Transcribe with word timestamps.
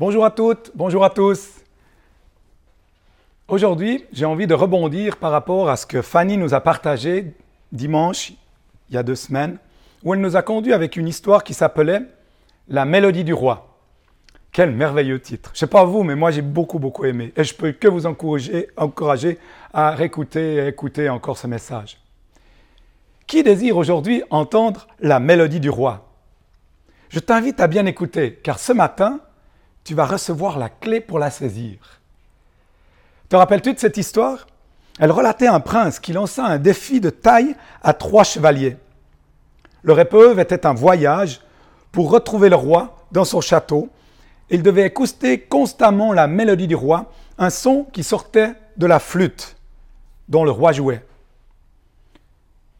Bonjour 0.00 0.24
à 0.24 0.30
toutes, 0.30 0.70
bonjour 0.76 1.04
à 1.04 1.10
tous. 1.10 1.56
Aujourd'hui, 3.48 4.04
j'ai 4.12 4.26
envie 4.26 4.46
de 4.46 4.54
rebondir 4.54 5.16
par 5.16 5.32
rapport 5.32 5.68
à 5.68 5.76
ce 5.76 5.86
que 5.86 6.02
Fanny 6.02 6.36
nous 6.36 6.54
a 6.54 6.60
partagé 6.60 7.34
dimanche, 7.72 8.30
il 8.88 8.94
y 8.94 8.96
a 8.96 9.02
deux 9.02 9.16
semaines, 9.16 9.58
où 10.04 10.14
elle 10.14 10.20
nous 10.20 10.36
a 10.36 10.42
conduit 10.42 10.72
avec 10.72 10.94
une 10.94 11.08
histoire 11.08 11.42
qui 11.42 11.52
s'appelait 11.52 12.02
La 12.68 12.84
Mélodie 12.84 13.24
du 13.24 13.32
Roi. 13.32 13.76
Quel 14.52 14.70
merveilleux 14.70 15.18
titre. 15.18 15.50
Je 15.52 15.58
sais 15.58 15.66
pas 15.66 15.82
vous, 15.82 16.04
mais 16.04 16.14
moi 16.14 16.30
j'ai 16.30 16.42
beaucoup, 16.42 16.78
beaucoup 16.78 17.04
aimé. 17.04 17.32
Et 17.34 17.42
je 17.42 17.56
peux 17.56 17.72
que 17.72 17.88
vous 17.88 18.06
encourager, 18.06 18.68
encourager 18.76 19.36
à 19.72 19.90
réécouter 19.90 20.58
et 20.58 20.68
écouter 20.68 21.08
encore 21.08 21.38
ce 21.38 21.48
message. 21.48 21.98
Qui 23.26 23.42
désire 23.42 23.76
aujourd'hui 23.76 24.22
entendre 24.30 24.86
la 25.00 25.18
mélodie 25.18 25.58
du 25.58 25.70
roi? 25.70 26.08
Je 27.08 27.18
t'invite 27.18 27.58
à 27.58 27.66
bien 27.66 27.84
écouter, 27.84 28.38
car 28.44 28.60
ce 28.60 28.72
matin, 28.72 29.18
tu 29.88 29.94
vas 29.94 30.04
recevoir 30.04 30.58
la 30.58 30.68
clé 30.68 31.00
pour 31.00 31.18
la 31.18 31.30
saisir. 31.30 31.78
Te 33.30 33.36
rappelles-tu 33.36 33.72
de 33.72 33.78
cette 33.78 33.96
histoire? 33.96 34.46
Elle 35.00 35.10
relatait 35.10 35.46
un 35.46 35.60
prince 35.60 35.98
qui 35.98 36.12
lança 36.12 36.44
un 36.44 36.58
défi 36.58 37.00
de 37.00 37.08
taille 37.08 37.56
à 37.82 37.94
trois 37.94 38.22
chevaliers. 38.22 38.76
Leur 39.82 39.98
épreuve 39.98 40.40
était 40.40 40.66
un 40.66 40.74
voyage 40.74 41.40
pour 41.90 42.10
retrouver 42.10 42.50
le 42.50 42.56
roi 42.56 42.98
dans 43.12 43.24
son 43.24 43.40
château. 43.40 43.88
Il 44.50 44.62
devait 44.62 44.84
écouter 44.84 45.40
constamment 45.40 46.12
la 46.12 46.26
mélodie 46.26 46.66
du 46.66 46.74
roi, 46.74 47.10
un 47.38 47.48
son 47.48 47.84
qui 47.84 48.04
sortait 48.04 48.52
de 48.76 48.84
la 48.84 48.98
flûte 48.98 49.56
dont 50.28 50.44
le 50.44 50.50
roi 50.50 50.72
jouait. 50.72 51.02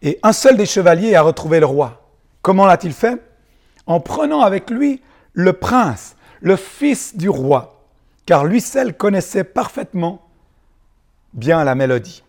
Et 0.02 0.18
un 0.22 0.34
seul 0.34 0.58
des 0.58 0.66
chevaliers 0.66 1.14
a 1.14 1.22
retrouvé 1.22 1.58
le 1.58 1.64
roi. 1.64 2.02
Comment 2.42 2.66
l'a-t-il 2.66 2.92
fait? 2.92 3.18
En 3.86 3.98
prenant 3.98 4.42
avec 4.42 4.68
lui 4.68 5.00
le 5.32 5.54
prince, 5.54 6.16
le 6.40 6.56
fils 6.56 7.16
du 7.16 7.28
roi, 7.28 7.82
car 8.26 8.44
lui 8.44 8.60
seul 8.60 8.96
connaissait 8.96 9.44
parfaitement 9.44 10.28
bien 11.32 11.64
la 11.64 11.74
mélodie. 11.74 12.22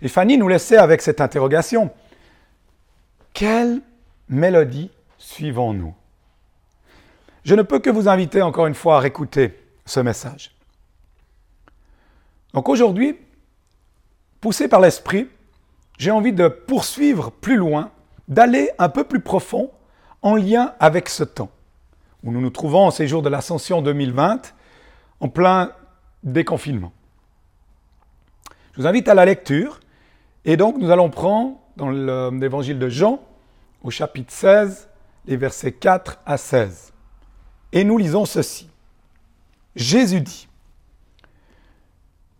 Et 0.00 0.08
Fanny 0.08 0.36
nous 0.36 0.48
laissait 0.48 0.76
avec 0.76 1.00
cette 1.00 1.20
interrogation. 1.20 1.90
Quelle 3.32 3.80
mélodie 4.28 4.90
suivons-nous? 5.18 5.94
Je 7.44 7.54
ne 7.54 7.62
peux 7.62 7.78
que 7.78 7.90
vous 7.90 8.08
inviter 8.08 8.42
encore 8.42 8.66
une 8.66 8.74
fois 8.74 8.96
à 8.96 9.00
réécouter 9.00 9.58
ce 9.84 10.00
message. 10.00 10.54
Donc 12.54 12.68
aujourd'hui, 12.68 13.18
poussé 14.40 14.68
par 14.68 14.80
l'esprit, 14.80 15.28
j'ai 15.98 16.10
envie 16.10 16.32
de 16.32 16.48
poursuivre 16.48 17.30
plus 17.30 17.56
loin, 17.56 17.90
d'aller 18.28 18.70
un 18.78 18.88
peu 18.88 19.04
plus 19.04 19.20
profond 19.20 19.70
en 20.20 20.36
lien 20.36 20.74
avec 20.78 21.08
ce 21.08 21.24
temps 21.24 21.50
où 22.24 22.32
nous 22.32 22.40
nous 22.40 22.50
trouvons 22.50 22.86
en 22.86 22.90
ces 22.90 23.08
jours 23.08 23.22
de 23.22 23.28
l'ascension 23.28 23.82
2020, 23.82 24.54
en 25.20 25.28
plein 25.28 25.72
déconfinement. 26.22 26.92
Je 28.72 28.80
vous 28.80 28.86
invite 28.86 29.08
à 29.08 29.14
la 29.14 29.24
lecture, 29.24 29.80
et 30.44 30.56
donc 30.56 30.78
nous 30.78 30.90
allons 30.90 31.10
prendre 31.10 31.58
dans 31.76 31.90
l'évangile 31.90 32.78
de 32.78 32.88
Jean, 32.88 33.20
au 33.82 33.90
chapitre 33.90 34.32
16, 34.32 34.88
les 35.26 35.36
versets 35.36 35.72
4 35.72 36.20
à 36.26 36.36
16. 36.36 36.92
Et 37.72 37.84
nous 37.84 37.98
lisons 37.98 38.24
ceci. 38.24 38.68
Jésus 39.74 40.20
dit, 40.20 40.48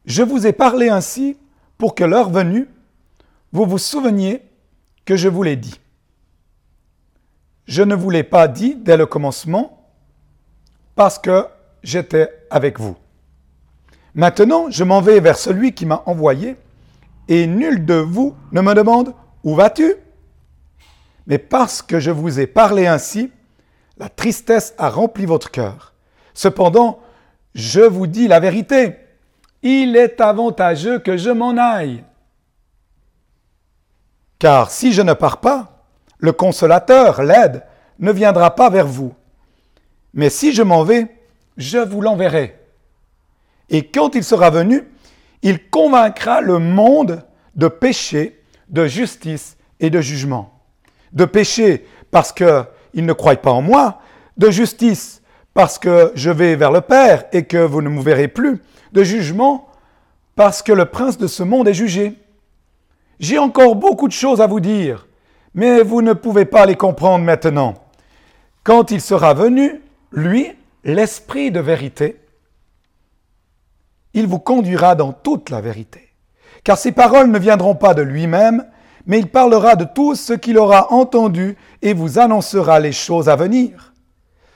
Je 0.05 0.23
vous 0.23 0.47
ai 0.47 0.53
parlé 0.53 0.89
ainsi 0.89 1.37
pour 1.79 1.95
que 1.95 2.05
l'heure 2.05 2.31
venue, 2.31 2.69
vous 3.53 3.67
vous 3.67 3.79
souveniez 3.79 4.43
que 5.05 5.17
je 5.17 5.29
vous 5.29 5.43
l'ai 5.43 5.57
dit. 5.57 5.81
Je 7.67 7.83
ne 7.83 7.95
vous 7.95 8.11
l'ai 8.11 8.23
pas 8.23 8.49
dit 8.49 8.77
dès 8.77 8.97
le 8.97 9.07
commencement 9.07 9.89
parce 10.95 11.19
que 11.19 11.47
j'étais 11.83 12.29
avec 12.51 12.79
vous. 12.79 12.97
Maintenant, 14.15 14.71
je 14.71 14.85
m'en 14.85 15.01
vais 15.01 15.21
vers 15.21 15.39
celui 15.39 15.73
qui 15.73 15.87
m'a 15.87 16.03
envoyé 16.07 16.57
et 17.29 17.47
nul 17.47 17.87
de 17.87 17.95
vous 17.95 18.35
ne 18.53 18.61
me 18.61 18.75
demande 18.75 19.15
Où 19.45 19.55
vas-tu? 19.55 19.95
Mais 21.27 21.39
parce 21.39 21.83
que 21.83 22.01
je 22.01 22.11
vous 22.11 22.41
ai 22.41 22.47
parlé 22.47 22.87
ainsi, 22.87 23.31
la 23.97 24.09
tristesse 24.09 24.75
a 24.77 24.91
rempli 24.91 25.25
votre 25.25 25.51
cœur. 25.51 25.95
Cependant, 26.35 26.99
je 27.55 27.81
vous 27.81 28.07
dis 28.07 28.29
la 28.29 28.41
vérité, 28.41 28.97
il 29.63 29.97
est 29.97 30.21
avantageux 30.21 30.99
que 30.99 31.17
je 31.17 31.31
m'en 31.31 31.57
aille 31.57 32.05
car 34.43 34.73
si 34.73 34.93
je 34.93 35.03
ne 35.03 35.13
pars 35.13 35.37
pas, 35.37 35.72
le 36.23 36.33
consolateur, 36.33 37.23
l'aide, 37.23 37.65
ne 37.99 38.13
viendra 38.13 38.55
pas 38.55 38.71
vers 38.71 38.87
vous. 38.87 39.13
Mais 40.15 40.31
si 40.31 40.53
je 40.53 40.63
m'en 40.63 40.85
vais, 40.85 41.09
je 41.57 41.79
vous 41.79 42.01
l'enverrai. 42.01 42.59
Et 43.69 43.89
quand 43.89 44.15
il 44.15 44.23
sera 44.23 44.49
venu, 44.49 44.85
il 45.43 45.69
convaincra 45.69 46.41
le 46.41 46.59
monde 46.61 47.25
de 47.57 47.67
péché, 47.67 48.41
de 48.69 48.87
justice 48.87 49.57
et 49.81 49.91
de 49.91 50.01
jugement. 50.01 50.61
De 51.13 51.25
péché 51.25 51.87
parce 52.13 52.33
qu'ils 52.33 53.05
ne 53.05 53.13
croient 53.13 53.37
pas 53.37 53.51
en 53.51 53.61
moi, 53.61 54.01
de 54.37 54.49
justice 54.49 55.23
parce 55.55 55.79
que 55.79 56.13
je 56.15 56.31
vais 56.31 56.55
vers 56.55 56.71
le 56.71 56.83
Père 56.83 57.25
et 57.33 57.45
que 57.45 57.59
vous 57.59 57.83
ne 57.83 57.89
me 57.89 58.01
verrez 58.01 58.29
plus, 58.29 58.63
de 58.93 59.03
jugement 59.03 59.69
parce 60.37 60.63
que 60.63 60.73
le 60.73 60.85
prince 60.85 61.19
de 61.19 61.27
ce 61.27 61.43
monde 61.43 61.67
est 61.67 61.75
jugé. 61.75 62.15
J'ai 63.19 63.39
encore 63.39 63.75
beaucoup 63.75 64.07
de 64.07 64.13
choses 64.13 64.41
à 64.41 64.47
vous 64.47 64.61
dire, 64.61 65.07
mais 65.55 65.83
vous 65.83 66.03
ne 66.03 66.13
pouvez 66.13 66.45
pas 66.45 66.67
les 66.67 66.77
comprendre 66.77 67.25
maintenant. 67.25 67.75
Quand 68.65 68.91
il 68.91 69.01
sera 69.01 69.35
venu, 69.35 69.83
lui, 70.13 70.51
l'Esprit 70.85 71.51
de 71.51 71.61
vérité, 71.61 72.21
il 74.15 74.27
vous 74.27 74.39
conduira 74.39 74.95
dans 74.95 75.13
toute 75.13 75.51
la 75.51 75.61
vérité. 75.61 76.09
Car 76.65 76.79
ses 76.79 76.93
paroles 76.93 77.31
ne 77.31 77.39
viendront 77.39 77.75
pas 77.75 77.95
de 77.95 78.03
lui-même, 78.03 78.65
mais 79.07 79.19
il 79.19 79.29
parlera 79.29 79.75
de 79.75 79.85
tout 79.85 80.15
ce 80.15 80.33
qu'il 80.33 80.59
aura 80.59 80.93
entendu 80.93 81.57
et 81.81 81.93
vous 81.93 82.19
annoncera 82.19 82.79
les 82.79 82.93
choses 82.93 83.29
à 83.29 83.37
venir. 83.37 83.93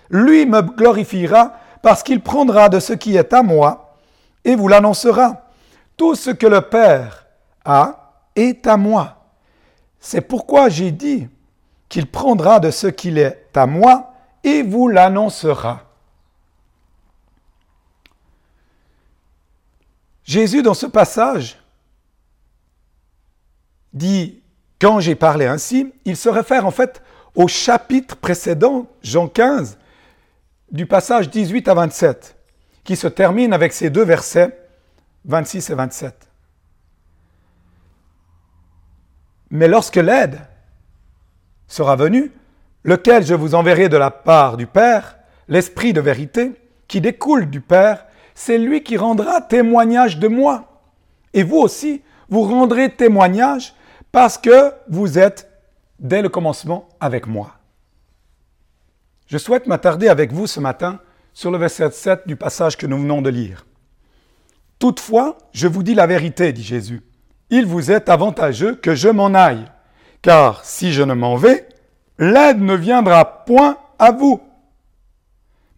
Lui 0.09 0.47
me 0.47 0.63
glorifiera 0.63 1.55
parce 1.83 2.03
qu'il 2.03 2.21
prendra 2.21 2.69
de 2.69 2.79
ce 2.79 2.93
qui 2.93 3.17
est 3.17 3.33
à 3.33 3.43
moi 3.43 3.97
et 4.45 4.55
vous 4.55 4.69
l'annoncera. 4.69 5.49
Tout 5.97 6.15
ce 6.15 6.31
que 6.31 6.47
le 6.47 6.61
Père 6.61 7.27
a, 7.65 8.29
est 8.37 8.67
à 8.67 8.77
moi. 8.77 9.16
C'est 10.01 10.21
pourquoi 10.21 10.69
j'ai 10.69 10.93
dit 10.93 11.29
qu'il 11.89 12.07
prendra 12.07 12.61
de 12.61 12.71
ce 12.71 12.87
qu'il 12.87 13.19
est 13.19 13.49
à 13.55 13.67
moi 13.67 14.13
et 14.45 14.63
vous 14.63 14.89
l'annoncera. 14.89 15.83
Jésus, 20.25 20.63
dans 20.63 20.75
ce 20.75 20.87
passage, 20.87 21.57
dit, 23.93 24.43
quand 24.81 25.01
j'ai 25.01 25.15
parlé 25.15 25.47
ainsi, 25.47 25.93
il 26.05 26.17
se 26.17 26.29
réfère 26.29 26.67
en 26.67 26.71
fait 26.71 27.03
au 27.35 27.49
chapitre 27.49 28.17
précédent, 28.17 28.87
Jean 29.03 29.29
15, 29.29 29.79
du 30.73 30.87
passage 30.87 31.31
18 31.31 31.69
à 31.69 31.75
27, 31.75 32.37
qui 32.83 32.97
se 32.97 33.07
termine 33.07 33.53
avec 33.53 33.73
ces 33.73 33.91
deux 33.91 34.05
versets, 34.05 34.59
26 35.25 35.71
et 35.71 35.75
27. 35.75 36.26
Mais 39.51 39.69
lorsque 39.69 39.97
l'aide 39.97 40.41
sera 41.69 41.97
venue, 41.97 42.33
lequel 42.85 43.25
je 43.25 43.35
vous 43.35 43.55
enverrai 43.55 43.89
de 43.89 43.97
la 43.97 44.11
part 44.11 44.57
du 44.57 44.67
Père, 44.67 45.19
l'Esprit 45.49 45.93
de 45.93 46.01
vérité, 46.01 46.53
qui 46.89 47.01
découle 47.01 47.51
du 47.51 47.61
Père, 47.61 48.07
c'est 48.35 48.59
lui 48.59 48.83
qui 48.83 48.97
rendra 48.97 49.41
témoignage 49.41 50.19
de 50.19 50.29
moi. 50.29 50.83
Et 51.33 51.43
vous 51.43 51.59
aussi, 51.59 52.03
vous 52.29 52.43
rendrez 52.43 52.95
témoignage 52.95 53.75
parce 54.13 54.39
que 54.39 54.73
vous 54.89 55.19
êtes 55.19 55.51
dès 55.99 56.23
le 56.23 56.29
commencement 56.29 56.89
avec 57.01 57.27
moi. 57.27 57.53
Je 59.27 59.39
souhaite 59.39 59.67
m'attarder 59.67 60.09
avec 60.09 60.33
vous 60.33 60.47
ce 60.47 60.61
matin 60.61 61.01
sur 61.33 61.51
le 61.51 61.59
verset 61.59 61.91
7 61.91 62.27
du 62.27 62.37
passage 62.37 62.77
que 62.77 62.87
nous 62.87 62.99
venons 62.99 63.23
de 63.23 63.31
lire. 63.31 63.67
Toutefois, 64.79 65.39
je 65.53 65.67
vous 65.67 65.83
dis 65.83 65.95
la 65.95 66.07
vérité, 66.07 66.53
dit 66.53 66.63
Jésus 66.63 67.03
il 67.51 67.67
vous 67.67 67.91
est 67.91 68.09
avantageux 68.09 68.75
que 68.75 68.95
je 68.95 69.09
m'en 69.09 69.35
aille, 69.35 69.65
car 70.23 70.65
si 70.65 70.93
je 70.93 71.03
ne 71.03 71.15
m'en 71.15 71.37
vais, 71.37 71.69
l'aide 72.19 72.61
ne 72.61 72.75
viendra 72.75 73.45
point 73.45 73.79
à 73.99 74.11
vous. 74.11 74.41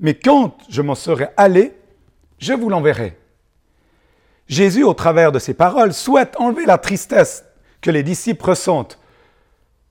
Mais 0.00 0.14
quand 0.14 0.56
je 0.68 0.82
m'en 0.82 0.94
serai 0.94 1.28
allé, 1.36 1.74
je 2.38 2.52
vous 2.52 2.68
l'enverrai. 2.68 3.18
Jésus, 4.46 4.84
au 4.84 4.94
travers 4.94 5.32
de 5.32 5.38
ses 5.38 5.54
paroles, 5.54 5.92
souhaite 5.92 6.34
enlever 6.38 6.64
la 6.64 6.78
tristesse 6.78 7.44
que 7.80 7.90
les 7.90 8.02
disciples 8.02 8.46
ressentent 8.46 8.98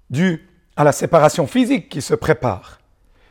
due 0.09 0.49
à 0.75 0.83
la 0.83 0.91
séparation 0.91 1.47
physique 1.47 1.89
qui 1.89 2.01
se 2.01 2.15
prépare, 2.15 2.79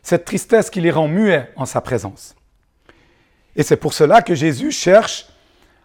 cette 0.02 0.24
tristesse 0.24 0.70
qui 0.70 0.80
les 0.80 0.90
rend 0.90 1.08
muets 1.08 1.52
en 1.56 1.66
sa 1.66 1.80
présence. 1.80 2.36
Et 3.56 3.62
c'est 3.62 3.76
pour 3.76 3.94
cela 3.94 4.22
que 4.22 4.34
Jésus 4.34 4.70
cherche 4.70 5.26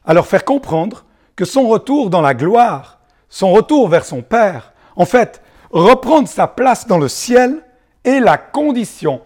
à 0.06 0.14
leur 0.14 0.28
faire 0.28 0.46
comprendre 0.46 1.06
son 1.46 1.68
retour 1.68 2.10
dans 2.10 2.22
la 2.22 2.34
gloire, 2.34 3.00
son 3.30 3.52
retour 3.52 3.88
vers 3.90 4.06
son 4.06 4.22
Père, 4.22 4.74
en 4.96 5.06
fait, 5.06 5.42
reprendre 5.72 6.28
sa 6.28 6.48
place 6.48 6.88
dans 6.88 6.98
le 6.98 7.08
ciel 7.08 7.64
est 8.04 8.20
la 8.20 8.38
condition 8.38 9.22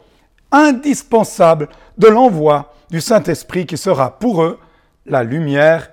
indispensable 0.51 1.69
de 1.97 2.07
l'envoi 2.07 2.73
du 2.89 3.01
Saint-Esprit 3.01 3.65
qui 3.65 3.77
sera 3.77 4.19
pour 4.19 4.44
eux 4.44 4.59
la 5.06 5.23
lumière 5.23 5.91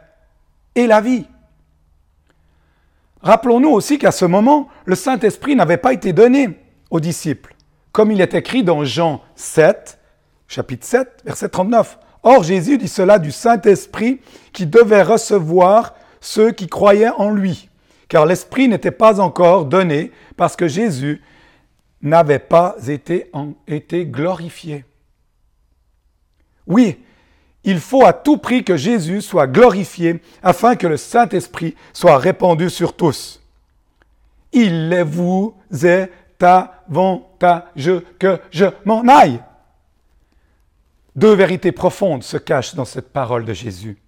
et 0.75 0.87
la 0.87 1.01
vie. 1.01 1.27
Rappelons-nous 3.23 3.71
aussi 3.71 3.99
qu'à 3.99 4.11
ce 4.11 4.25
moment, 4.25 4.69
le 4.85 4.95
Saint-Esprit 4.95 5.55
n'avait 5.55 5.77
pas 5.77 5.93
été 5.93 6.13
donné 6.13 6.59
aux 6.91 7.01
disciples, 7.01 7.55
comme 7.93 8.11
il 8.11 8.21
est 8.21 8.35
écrit 8.35 8.65
dans 8.65 8.85
Jean 8.85 9.23
7, 9.37 9.99
chapitre 10.49 10.85
7, 10.85 11.23
verset 11.25 11.49
39. 11.49 11.99
Or 12.25 12.43
Jésus 12.43 12.79
dit 12.79 12.89
cela 12.89 13.19
du 13.19 13.31
Saint-Esprit 13.31 14.21
qui 14.53 14.67
devait 14.67 15.03
recevoir 15.03 15.95
ceux 16.23 16.53
qui 16.53 16.69
croyaient 16.69 17.11
en 17.11 17.31
lui, 17.31 17.69
car 18.09 18.25
l'Esprit 18.25 18.69
n'était 18.69 18.91
pas 18.91 19.21
encore 19.21 19.67
donné 19.67 20.13
parce 20.39 20.57
que 20.57 20.69
Jésus 20.69 21.21
n'avait 22.01 22.39
pas 22.39 22.77
été, 22.89 23.31
été 23.67 24.07
glorifié. 24.07 24.87
Oui, 26.67 26.99
il 27.65 27.81
faut 27.81 28.05
à 28.05 28.13
tout 28.13 28.39
prix 28.39 28.65
que 28.65 28.77
Jésus 28.77 29.21
soit 29.21 29.47
glorifié 29.47 30.23
afin 30.43 30.77
que 30.77 30.87
le 30.87 30.97
Saint-Esprit 30.97 31.77
soit 31.93 32.19
répandu 32.19 32.71
sur 32.71 32.97
tous. 32.97 33.41
Il 34.53 35.03
vous 35.05 35.55
est 35.85 36.11
avantageux 36.41 38.05
que 38.19 38.41
je 38.51 38.67
m'en 38.85 39.07
aille. 39.09 39.41
Deux 41.15 41.35
vérités 41.35 41.73
profondes 41.73 42.23
se 42.23 42.37
cachent 42.37 42.75
dans 42.75 42.85
cette 42.85 43.13
parole 43.13 43.45
de 43.45 43.53
Jésus. 43.53 44.02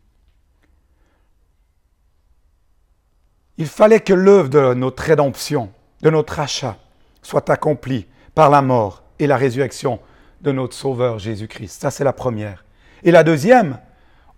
Il 3.59 3.67
fallait 3.67 4.01
que 4.01 4.13
l'œuvre 4.13 4.49
de 4.49 4.75
notre 4.75 5.03
rédemption, 5.03 5.71
de 6.03 6.11
notre 6.11 6.41
achat, 6.41 6.77
soit 7.23 7.49
accomplie 7.51 8.07
par 8.35 8.51
la 8.51 8.63
mort 8.63 9.03
et 9.19 9.27
la 9.27 9.37
résurrection 9.37 10.01
de 10.41 10.53
notre 10.53 10.75
Sauveur 10.75 11.19
Jésus-Christ. 11.19 11.81
Ça, 11.81 11.91
c'est 11.91 12.05
la 12.05 12.13
première. 12.13 12.65
Et 13.03 13.11
la 13.11 13.23
deuxième, 13.23 13.79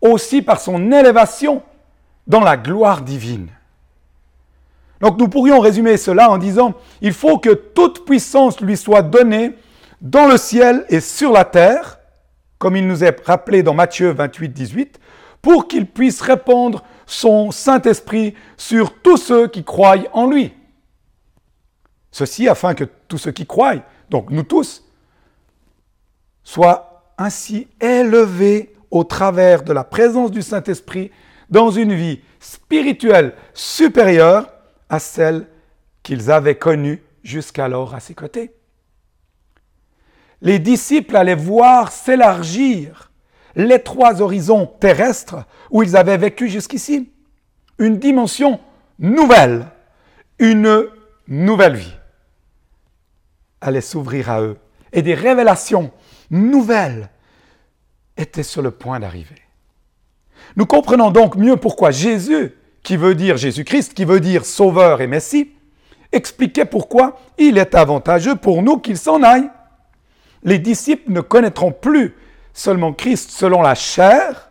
aussi 0.01 0.43
par 0.43 0.61
son 0.61 0.93
élévation 0.93 1.63
dans 2.27 2.41
la 2.41 2.57
gloire 2.57 3.03
divine. 3.03 3.49
Donc 5.01 5.19
nous 5.19 5.29
pourrions 5.29 5.61
résumer 5.61 5.97
cela 5.97 6.31
en 6.31 6.39
disant, 6.39 6.75
il 7.01 7.13
faut 7.13 7.39
que 7.39 7.51
toute 7.51 8.05
puissance 8.05 8.61
lui 8.61 8.77
soit 8.77 9.03
donnée 9.03 9.53
dans 10.01 10.27
le 10.27 10.37
ciel 10.37 10.85
et 10.89 11.01
sur 11.01 11.33
la 11.33 11.45
terre, 11.45 11.99
comme 12.59 12.77
il 12.77 12.87
nous 12.87 13.05
est 13.05 13.25
rappelé 13.25 13.63
dans 13.63 13.75
Matthieu 13.75 14.11
28, 14.11 14.49
18, 14.49 15.01
pour 15.43 15.69
qu'il 15.69 15.87
puisse 15.87 16.21
répandre 16.21 16.83
son 17.06 17.53
Saint-Esprit 17.53 18.35
sur 18.56 19.00
tous 19.00 19.17
ceux 19.17 19.49
qui 19.49 19.64
croient 19.64 19.97
en 20.12 20.26
lui. 20.26 20.53
Ceci 22.11 22.49
afin 22.49 22.75
que 22.75 22.85
tous 22.85 23.19
ceux 23.19 23.32
qui 23.32 23.47
croient, 23.47 23.76
donc 24.11 24.31
nous 24.31 24.43
tous, 24.43 24.85
soient 26.43 27.12
ainsi 27.19 27.69
élevés 27.81 28.75
au 28.91 29.05
travers 29.05 29.62
de 29.62 29.73
la 29.73 29.85
présence 29.85 30.31
du 30.31 30.43
Saint-Esprit 30.43 31.11
dans 31.50 31.70
une 31.70 31.94
vie 31.94 32.20
spirituelle 32.41 33.35
supérieure 33.55 34.50
à 34.88 34.99
celle 34.99 35.47
qu'ils 36.03 36.31
avaient 36.31 36.58
connue 36.58 37.03
jusqu'alors 37.23 37.94
à 37.94 38.00
ses 38.00 38.14
côtés. 38.14 38.53
Les 40.41 40.58
disciples 40.58 41.17
allaient 41.17 41.35
voir 41.35 41.91
s'élargir 41.91 43.06
les 43.56 43.82
trois 43.82 44.20
horizons 44.20 44.67
terrestres 44.67 45.44
où 45.70 45.82
ils 45.82 45.97
avaient 45.97 46.19
vécu 46.19 46.49
jusqu'ici. 46.49 47.11
Une 47.79 47.99
dimension 47.99 48.61
nouvelle, 48.99 49.67
une 50.38 50.87
nouvelle 51.26 51.76
vie 51.76 51.94
allait 53.61 53.81
s'ouvrir 53.81 54.31
à 54.31 54.43
eux 54.43 54.58
et 54.93 55.03
des 55.03 55.14
révélations 55.14 55.91
nouvelles 56.31 57.11
étaient 58.17 58.43
sur 58.43 58.62
le 58.62 58.70
point 58.70 59.00
d'arriver. 59.00 59.43
Nous 60.55 60.67
comprenons 60.67 61.11
donc 61.11 61.37
mieux 61.37 61.56
pourquoi 61.56 61.91
Jésus, 61.91 62.55
qui 62.82 62.97
veut 62.97 63.14
dire 63.14 63.37
Jésus-Christ, 63.37 63.94
qui 63.94 64.05
veut 64.05 64.20
dire 64.20 64.44
Sauveur 64.44 65.00
et 65.00 65.06
Messie, 65.06 65.53
expliquait 66.12 66.67
pourquoi 66.67 67.19
il 67.38 67.58
est 67.58 67.75
avantageux 67.75 68.37
pour 68.37 68.62
nous 68.62 68.79
qu'il 68.79 68.97
s'en 68.97 69.23
aille. 69.23 69.50
Les 70.44 70.58
disciples 70.58 71.11
ne 71.11 71.20
connaîtront 71.20 71.73
plus 71.73 72.14
seulement 72.56 72.94
Christ 72.94 73.31
selon 73.31 73.61
la 73.61 73.75
chair, 73.75 74.49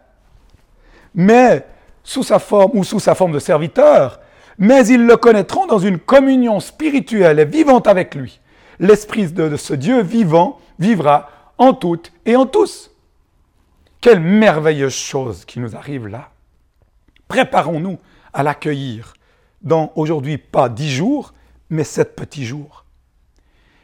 mais 1.16 1.66
sous 2.04 2.24
sa 2.24 2.38
forme 2.40 2.72
ou 2.76 2.84
sous 2.84 3.00
sa 3.00 3.16
forme 3.16 3.32
de 3.32 3.40
serviteur, 3.40 4.20
mais 4.60 4.88
ils 4.88 5.06
le 5.06 5.18
connaîtront 5.18 5.66
dans 5.66 5.80
une 5.80 5.98
communion 6.00 6.60
spirituelle 6.60 7.40
et 7.40 7.46
vivante 7.46 7.88
avec 7.88 8.14
lui. 8.14 8.40
L'Esprit 8.80 9.32
de 9.32 9.58
ce 9.58 9.74
Dieu 9.74 10.04
vivant 10.04 10.60
vivra 10.78 11.30
en 11.58 11.74
toutes 11.74 12.12
et 12.26 12.36
en 12.36 12.46
tous. 12.46 12.92
Quelle 14.02 14.20
merveilleuse 14.20 14.94
chose 14.94 15.44
qui 15.44 15.60
nous 15.60 15.76
arrive 15.76 16.08
là. 16.08 16.30
Préparons-nous 17.28 17.98
à 18.34 18.44
l'accueillir 18.44 19.16
dans 19.64 19.92
aujourd'hui 19.96 20.38
pas 20.38 20.70
dix 20.70 20.92
jours, 20.92 21.34
mais 21.72 21.84
sept 21.84 22.16
petits 22.16 22.46
jours. 22.46 22.86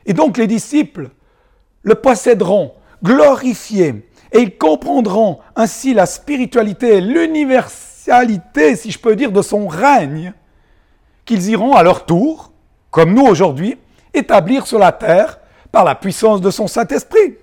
Et 0.05 0.13
donc 0.13 0.37
les 0.37 0.47
disciples 0.47 1.09
le 1.81 1.95
posséderont, 1.95 2.73
glorifié, 3.03 4.07
et 4.31 4.39
ils 4.39 4.57
comprendront 4.57 5.39
ainsi 5.55 5.93
la 5.93 6.05
spiritualité 6.05 6.97
et 6.97 7.01
l'universalité, 7.01 8.75
si 8.75 8.91
je 8.91 8.99
peux 8.99 9.15
dire, 9.15 9.31
de 9.31 9.41
son 9.41 9.67
règne, 9.67 10.33
qu'ils 11.25 11.49
iront 11.49 11.75
à 11.75 11.83
leur 11.83 12.05
tour, 12.05 12.51
comme 12.89 13.13
nous 13.13 13.25
aujourd'hui, 13.25 13.77
établir 14.13 14.67
sur 14.67 14.79
la 14.79 14.91
terre 14.91 15.39
par 15.71 15.83
la 15.83 15.95
puissance 15.95 16.41
de 16.41 16.51
son 16.51 16.67
Saint-Esprit. 16.67 17.37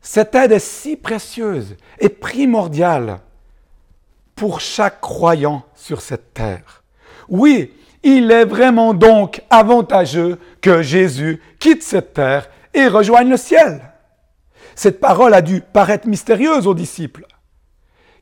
Cette 0.00 0.34
aide 0.34 0.52
est 0.52 0.58
si 0.58 0.96
précieuse 0.96 1.76
et 1.98 2.08
primordiale 2.08 3.20
pour 4.34 4.60
chaque 4.60 5.00
croyant 5.00 5.64
sur 5.74 6.02
cette 6.02 6.34
terre. 6.34 6.82
Oui, 7.28 7.72
il 8.02 8.30
est 8.30 8.44
vraiment 8.44 8.92
donc 8.92 9.42
avantageux 9.48 10.38
que 10.60 10.82
Jésus 10.82 11.40
quitte 11.58 11.82
cette 11.82 12.12
terre 12.12 12.50
et 12.74 12.86
rejoigne 12.86 13.30
le 13.30 13.36
ciel. 13.36 13.93
Cette 14.74 15.00
parole 15.00 15.34
a 15.34 15.42
dû 15.42 15.60
paraître 15.60 16.08
mystérieuse 16.08 16.66
aux 16.66 16.74
disciples, 16.74 17.26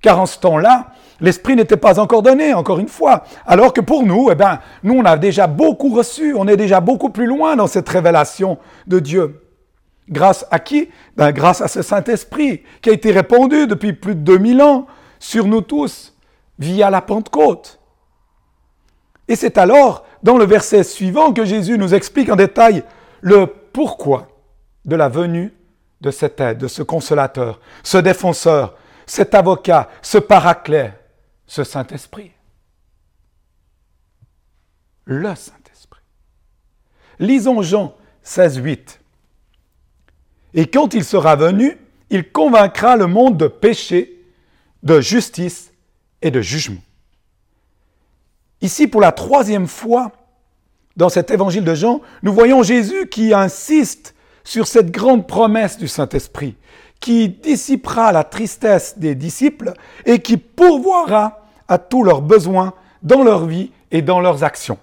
car 0.00 0.20
en 0.20 0.26
ce 0.26 0.38
temps-là, 0.40 0.88
l'Esprit 1.20 1.56
n'était 1.56 1.76
pas 1.76 2.00
encore 2.00 2.22
donné, 2.22 2.52
encore 2.52 2.80
une 2.80 2.88
fois. 2.88 3.24
Alors 3.46 3.72
que 3.72 3.80
pour 3.80 4.02
nous, 4.02 4.28
eh 4.30 4.34
ben, 4.34 4.58
nous, 4.82 4.94
on 4.94 5.04
a 5.04 5.16
déjà 5.16 5.46
beaucoup 5.46 5.94
reçu, 5.94 6.34
on 6.36 6.48
est 6.48 6.56
déjà 6.56 6.80
beaucoup 6.80 7.10
plus 7.10 7.26
loin 7.26 7.56
dans 7.56 7.68
cette 7.68 7.88
révélation 7.88 8.58
de 8.86 8.98
Dieu. 8.98 9.40
Grâce 10.08 10.44
à 10.50 10.58
qui? 10.58 10.90
Ben, 11.16 11.30
Grâce 11.30 11.60
à 11.60 11.68
ce 11.68 11.80
Saint-Esprit 11.80 12.62
qui 12.82 12.90
a 12.90 12.92
été 12.92 13.12
répandu 13.12 13.66
depuis 13.66 13.92
plus 13.92 14.16
de 14.16 14.20
2000 14.20 14.62
ans 14.62 14.86
sur 15.20 15.46
nous 15.46 15.60
tous 15.60 16.14
via 16.58 16.90
la 16.90 17.00
Pentecôte. 17.00 17.78
Et 19.28 19.36
c'est 19.36 19.56
alors, 19.56 20.04
dans 20.22 20.36
le 20.36 20.44
verset 20.44 20.82
suivant, 20.82 21.32
que 21.32 21.44
Jésus 21.44 21.78
nous 21.78 21.94
explique 21.94 22.30
en 22.30 22.36
détail 22.36 22.82
le 23.20 23.46
pourquoi 23.46 24.28
de 24.84 24.96
la 24.96 25.08
venue 25.08 25.54
de 26.02 26.10
cette 26.10 26.40
aide, 26.40 26.58
de 26.58 26.68
ce 26.68 26.82
consolateur, 26.82 27.60
ce 27.84 27.96
défenseur, 27.96 28.76
cet 29.06 29.34
avocat, 29.34 29.88
ce 30.02 30.18
paraclet, 30.18 30.92
ce 31.46 31.62
Saint-Esprit. 31.62 32.32
Le 35.04 35.34
Saint-Esprit. 35.34 36.00
Lisons 37.20 37.62
Jean 37.62 37.94
16, 38.22 38.56
8. 38.56 39.00
Et 40.54 40.66
quand 40.66 40.92
il 40.92 41.04
sera 41.04 41.36
venu, 41.36 41.78
il 42.10 42.30
convaincra 42.30 42.96
le 42.96 43.06
monde 43.06 43.36
de 43.36 43.46
péché, 43.46 44.24
de 44.82 45.00
justice 45.00 45.72
et 46.20 46.32
de 46.32 46.40
jugement. 46.40 46.82
Ici, 48.60 48.88
pour 48.88 49.00
la 49.00 49.12
troisième 49.12 49.68
fois, 49.68 50.12
dans 50.96 51.08
cet 51.08 51.30
évangile 51.30 51.64
de 51.64 51.74
Jean, 51.74 52.00
nous 52.22 52.32
voyons 52.32 52.62
Jésus 52.62 53.08
qui 53.08 53.32
insiste 53.32 54.14
sur 54.44 54.66
cette 54.66 54.90
grande 54.90 55.26
promesse 55.26 55.78
du 55.78 55.88
Saint-Esprit, 55.88 56.56
qui 57.00 57.28
dissipera 57.28 58.12
la 58.12 58.24
tristesse 58.24 58.98
des 58.98 59.14
disciples 59.14 59.72
et 60.04 60.20
qui 60.20 60.36
pourvoira 60.36 61.46
à 61.68 61.78
tous 61.78 62.02
leurs 62.04 62.22
besoins 62.22 62.74
dans 63.02 63.24
leur 63.24 63.46
vie 63.46 63.72
et 63.90 64.02
dans 64.02 64.20
leurs 64.20 64.44
actions. 64.44 64.78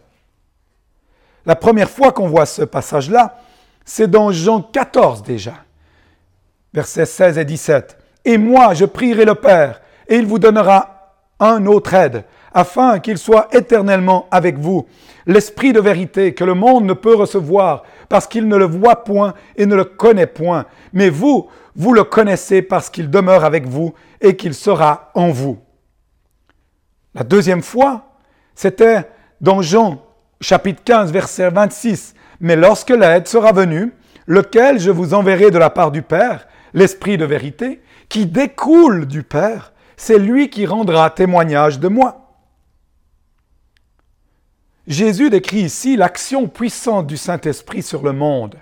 La 1.45 1.55
première 1.55 1.89
fois 1.89 2.11
qu'on 2.11 2.27
voit 2.27 2.45
ce 2.45 2.63
passage-là, 2.63 3.39
c'est 3.85 4.09
dans 4.09 4.31
Jean 4.31 4.61
14 4.61 5.23
déjà, 5.23 5.53
versets 6.73 7.05
16 7.05 7.37
et 7.37 7.45
17. 7.45 7.97
Et 8.25 8.37
moi, 8.37 8.73
je 8.73 8.85
prierai 8.85 9.25
le 9.25 9.35
Père, 9.35 9.81
et 10.07 10.17
il 10.17 10.25
vous 10.25 10.39
donnera 10.39 11.15
un 11.39 11.65
autre 11.65 11.93
aide, 11.93 12.25
afin 12.59 12.99
qu'il 12.99 13.17
soit 13.17 13.47
éternellement 13.53 14.27
avec 14.31 14.57
vous, 14.57 14.85
l'Esprit 15.25 15.71
de 15.71 15.79
vérité 15.79 16.33
que 16.33 16.43
le 16.43 16.53
monde 16.53 16.83
ne 16.83 16.93
peut 16.93 17.15
recevoir, 17.15 17.83
parce 18.09 18.27
qu'il 18.27 18.47
ne 18.47 18.57
le 18.57 18.65
voit 18.65 19.03
point 19.03 19.33
et 19.55 19.65
ne 19.65 19.75
le 19.75 19.85
connaît 19.85 20.27
point. 20.27 20.65
Mais 20.91 21.09
vous, 21.09 21.47
vous 21.75 21.93
le 21.93 22.03
connaissez 22.03 22.61
parce 22.61 22.89
qu'il 22.89 23.09
demeure 23.09 23.45
avec 23.45 23.65
vous 23.65 23.93
et 24.19 24.35
qu'il 24.35 24.53
sera 24.53 25.11
en 25.13 25.29
vous. 25.29 25.57
La 27.15 27.23
deuxième 27.23 27.63
fois, 27.63 28.09
c'était 28.55 29.07
dans 29.39 29.61
Jean 29.61 30.03
chapitre 30.41 30.83
15, 30.83 31.13
verset 31.13 31.49
26. 31.49 32.13
Mais 32.41 32.55
lorsque 32.55 32.89
l'aide 32.89 33.27
sera 33.27 33.53
venue, 33.53 33.93
lequel 34.27 34.79
je 34.79 34.91
vous 34.91 35.13
enverrai 35.13 35.49
de 35.49 35.57
la 35.57 35.69
part 35.69 35.91
du 35.91 36.01
Père, 36.01 36.47
l'Esprit 36.73 37.17
de 37.17 37.25
vérité, 37.25 37.81
qui 38.09 38.25
découle 38.25 39.05
du 39.05 39.23
Père, 39.23 39.71
c'est 39.95 40.19
lui 40.19 40.49
qui 40.49 40.65
rendra 40.65 41.09
témoignage 41.09 41.79
de 41.79 41.87
moi. 41.87 42.18
Jésus 44.89 45.29
décrit 45.29 45.61
ici 45.61 45.95
l'action 45.95 46.47
puissante 46.47 47.05
du 47.05 47.15
Saint-Esprit 47.15 47.83
sur 47.83 48.01
le 48.01 48.11
monde 48.11 48.55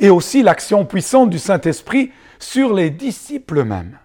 et 0.00 0.10
aussi 0.10 0.42
l'action 0.42 0.84
puissante 0.84 1.30
du 1.30 1.38
Saint-Esprit 1.38 2.10
sur 2.40 2.74
les 2.74 2.90
disciples 2.90 3.62
mêmes. 3.62 3.96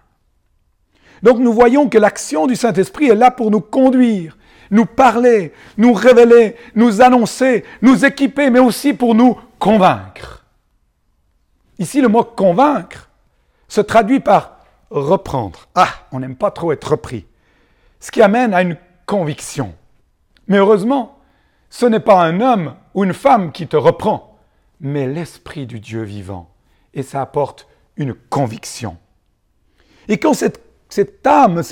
Donc 1.24 1.40
nous 1.40 1.52
voyons 1.52 1.88
que 1.88 1.98
l'action 1.98 2.46
du 2.46 2.54
Saint-Esprit 2.54 3.08
est 3.08 3.16
là 3.16 3.32
pour 3.32 3.50
nous 3.50 3.60
conduire, 3.60 4.38
nous 4.70 4.86
parler, 4.86 5.52
nous 5.76 5.92
révéler, 5.92 6.54
nous 6.76 7.02
annoncer, 7.02 7.64
nous 7.82 8.04
équiper, 8.04 8.48
mais 8.48 8.60
aussi 8.60 8.94
pour 8.94 9.16
nous 9.16 9.36
convaincre. 9.58 10.44
Ici, 11.80 12.00
le 12.00 12.08
mot 12.08 12.22
convaincre 12.22 13.10
se 13.66 13.80
traduit 13.80 14.20
par 14.20 14.58
reprendre. 14.90 15.66
Ah, 15.74 15.88
on 16.12 16.20
n'aime 16.20 16.36
pas 16.36 16.52
trop 16.52 16.70
être 16.70 16.92
repris. 16.92 17.26
Ce 17.98 18.12
qui 18.12 18.22
amène 18.22 18.54
à 18.54 18.62
une 18.62 18.76
conviction. 19.04 19.74
Mais 20.50 20.58
heureusement, 20.58 21.16
ce 21.70 21.86
n'est 21.86 22.00
pas 22.00 22.20
un 22.20 22.40
homme 22.40 22.74
ou 22.94 23.04
une 23.04 23.14
femme 23.14 23.52
qui 23.52 23.68
te 23.68 23.76
reprend, 23.76 24.36
mais 24.80 25.06
l'Esprit 25.06 25.64
du 25.64 25.78
Dieu 25.78 26.02
vivant. 26.02 26.50
Et 26.92 27.04
ça 27.04 27.22
apporte 27.22 27.68
une 27.96 28.14
conviction. 28.14 28.96
Et 30.08 30.18
quand 30.18 30.34
cette, 30.34 30.60
âme, 31.24 31.62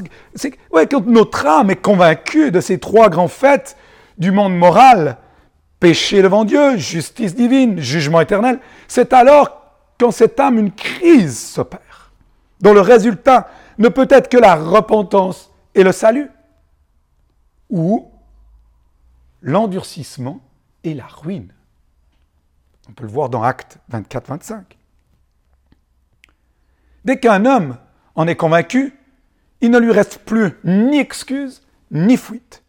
quand 0.89 1.07
notre 1.07 1.45
âme 1.45 1.71
est 1.71 1.83
convaincue 1.83 2.53
de 2.53 2.61
ces 2.61 2.79
trois 2.79 3.09
grands 3.09 3.27
faits 3.27 3.77
du 4.17 4.31
monde 4.31 4.57
moral, 4.57 5.17
péché 5.81 6.23
devant 6.23 6.45
Dieu, 6.45 6.77
justice 6.77 7.35
divine, 7.35 7.81
jugement 7.81 8.21
éternel, 8.21 8.61
c'est 8.87 9.13
alors 9.13 9.61
quand 9.99 10.13
cette 10.13 10.39
âme, 10.39 10.57
une 10.57 10.71
crise 10.71 11.37
s'opère, 11.37 12.13
dont 12.61 12.75
le 12.75 12.81
résultat 12.81 13.49
ne 13.79 13.89
peut 13.89 14.07
être 14.09 14.29
que 14.29 14.39
la 14.39 14.55
repentance 14.55 15.51
et 15.75 15.83
le 15.83 15.91
salut, 15.91 16.31
ou 17.71 18.09
l'endurcissement 19.42 20.40
et 20.85 20.95
la 20.95 21.07
ruine. 21.07 21.52
On 22.88 22.92
peut 22.92 23.04
le 23.04 23.11
voir 23.11 23.28
dans 23.28 23.42
Acte 23.42 23.78
24-25. 23.92 24.62
Dès 27.04 27.21
qu'un 27.21 27.45
homme 27.45 27.76
en 28.14 28.26
est 28.26 28.37
convaincu, 28.37 28.95
il 29.61 29.71
ne 29.71 29.78
lui 29.78 29.92
reste 29.92 30.18
plus 30.18 30.52
ni 30.64 30.99
excuse 30.99 31.62
ni 31.90 32.16
fuite. 32.16 32.62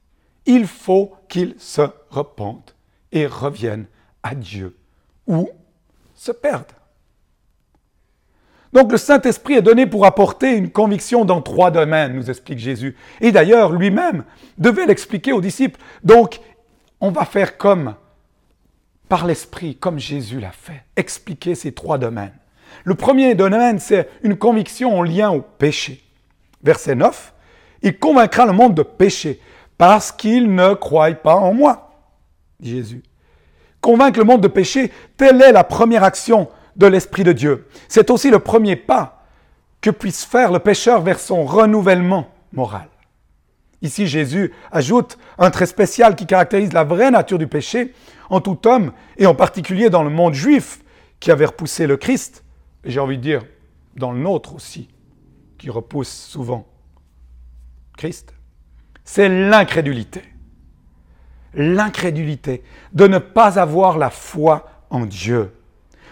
Il 0.46 0.68
faut 0.68 1.14
qu'il 1.28 1.56
se 1.58 1.82
repente 2.10 2.76
et 3.12 3.28
revienne 3.28 3.86
à 4.24 4.36
Dieu 4.36 4.78
ou 5.28 5.50
se 6.16 6.32
perde. 6.32 6.72
Donc 8.74 8.92
le 8.92 8.98
Saint-Esprit 8.98 9.56
est 9.56 9.62
donné 9.62 9.88
pour 9.88 10.06
apporter 10.06 10.52
une 10.52 10.70
conviction 10.70 11.26
dans 11.26 11.42
trois 11.42 11.72
domaines, 11.72 12.14
nous 12.14 12.30
explique 12.30 12.60
Jésus. 12.60 12.96
Et 13.20 13.32
d'ailleurs, 13.32 13.72
lui-même 13.72 14.24
devait 14.58 14.86
l'expliquer 14.86 15.34
aux 15.34 15.42
disciples. 15.42 15.80
Donc, 16.04 16.40
on 17.02 17.12
va 17.12 17.26
faire 17.26 17.58
comme 17.58 17.96
par 19.08 19.26
l'Esprit, 19.26 19.76
comme 19.76 20.00
Jésus 20.00 20.40
l'a 20.40 20.52
fait, 20.52 20.84
expliquer 20.96 21.56
ces 21.56 21.72
trois 21.72 21.98
domaines. 21.98 22.36
Le 22.84 22.96
premier 22.96 23.34
domaine, 23.36 23.80
c'est 23.80 24.10
une 24.22 24.38
conviction 24.38 24.98
en 24.98 25.04
lien 25.04 25.32
au 25.32 25.42
péché. 25.42 26.04
Verset 26.64 26.96
9, 26.96 27.34
il 27.82 27.98
convaincra 27.98 28.46
le 28.46 28.52
monde 28.52 28.76
de 28.76 28.84
péché 28.84 29.42
parce 29.78 30.12
qu'il 30.12 30.54
ne 30.54 30.74
croit 30.74 31.12
pas 31.12 31.36
en 31.36 31.54
moi, 31.54 31.92
dit 32.60 32.72
Jésus. 32.72 33.04
Convaincre 33.82 34.20
le 34.20 34.26
monde 34.26 34.42
de 34.42 34.48
péché, 34.48 34.92
telle 35.18 35.42
est 35.42 35.54
la 35.54 35.64
première 35.64 36.04
action 36.04 36.50
de 36.76 36.86
l'Esprit 36.86 37.24
de 37.24 37.32
Dieu. 37.32 37.68
C'est 37.88 38.12
aussi 38.12 38.30
le 38.30 38.40
premier 38.40 38.76
pas 38.76 39.24
que 39.82 39.90
puisse 39.90 40.26
faire 40.26 40.52
le 40.52 40.60
pécheur 40.60 41.02
vers 41.02 41.20
son 41.20 41.46
renouvellement 41.46 42.28
moral. 42.52 42.90
Ici, 43.82 44.08
Jésus 44.08 44.52
ajoute 44.72 45.18
un 45.38 45.52
trait 45.52 45.66
spécial 45.66 46.16
qui 46.16 46.26
caractérise 46.26 46.74
la 46.74 46.84
vraie 46.84 47.12
nature 47.12 47.38
du 47.38 47.48
péché 47.48 47.94
en 48.30 48.42
tout 48.42 48.68
homme, 48.68 48.92
et 49.18 49.26
en 49.26 49.34
particulier 49.36 49.90
dans 49.90 50.04
le 50.04 50.10
monde 50.10 50.34
juif 50.34 50.82
qui 51.20 51.32
avait 51.32 51.46
repoussé 51.46 51.88
le 51.88 51.98
Christ, 51.98 52.44
et 52.84 52.92
j'ai 52.92 53.00
envie 53.00 53.18
de 53.18 53.24
dire 53.24 53.44
dans 53.96 54.12
le 54.12 54.20
nôtre 54.20 54.54
aussi, 54.54 54.90
qui 55.58 55.70
repousse 55.70 56.10
souvent 56.10 56.68
Christ, 57.98 58.34
c'est 59.04 59.30
l'incrédulité. 59.30 60.22
L'incrédulité 61.54 62.64
de 62.94 63.08
ne 63.08 63.18
pas 63.18 63.60
avoir 63.60 63.98
la 63.98 64.12
foi 64.12 64.70
en 64.90 65.06
Dieu. 65.06 65.52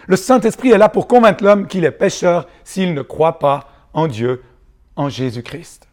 Le 0.06 0.16
Saint-Esprit 0.16 0.70
est 0.70 0.78
là 0.78 0.88
pour 0.88 1.06
convaincre 1.06 1.44
l'homme 1.44 1.66
qu'il 1.68 1.84
est 1.84 1.92
pécheur 1.92 2.48
s'il 2.64 2.94
ne 2.94 3.02
croit 3.02 3.38
pas 3.38 3.68
en 3.92 4.08
Dieu, 4.08 4.42
en 4.96 5.08
Jésus-Christ. 5.08 5.87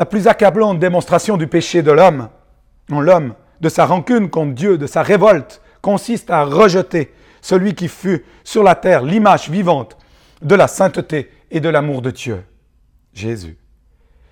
La 0.00 0.06
plus 0.06 0.28
accablante 0.28 0.78
démonstration 0.78 1.36
du 1.36 1.46
péché 1.46 1.82
de 1.82 1.92
l'homme, 1.92 2.30
l'homme, 2.88 3.34
de 3.60 3.68
sa 3.68 3.84
rancune 3.84 4.30
contre 4.30 4.54
Dieu, 4.54 4.78
de 4.78 4.86
sa 4.86 5.02
révolte, 5.02 5.60
consiste 5.82 6.30
à 6.30 6.42
rejeter 6.44 7.12
celui 7.42 7.74
qui 7.74 7.86
fut 7.86 8.24
sur 8.42 8.62
la 8.62 8.74
terre 8.74 9.02
l'image 9.02 9.50
vivante 9.50 9.98
de 10.40 10.54
la 10.54 10.68
sainteté 10.68 11.30
et 11.50 11.60
de 11.60 11.68
l'amour 11.68 12.00
de 12.00 12.10
Dieu, 12.10 12.42
Jésus. 13.12 13.58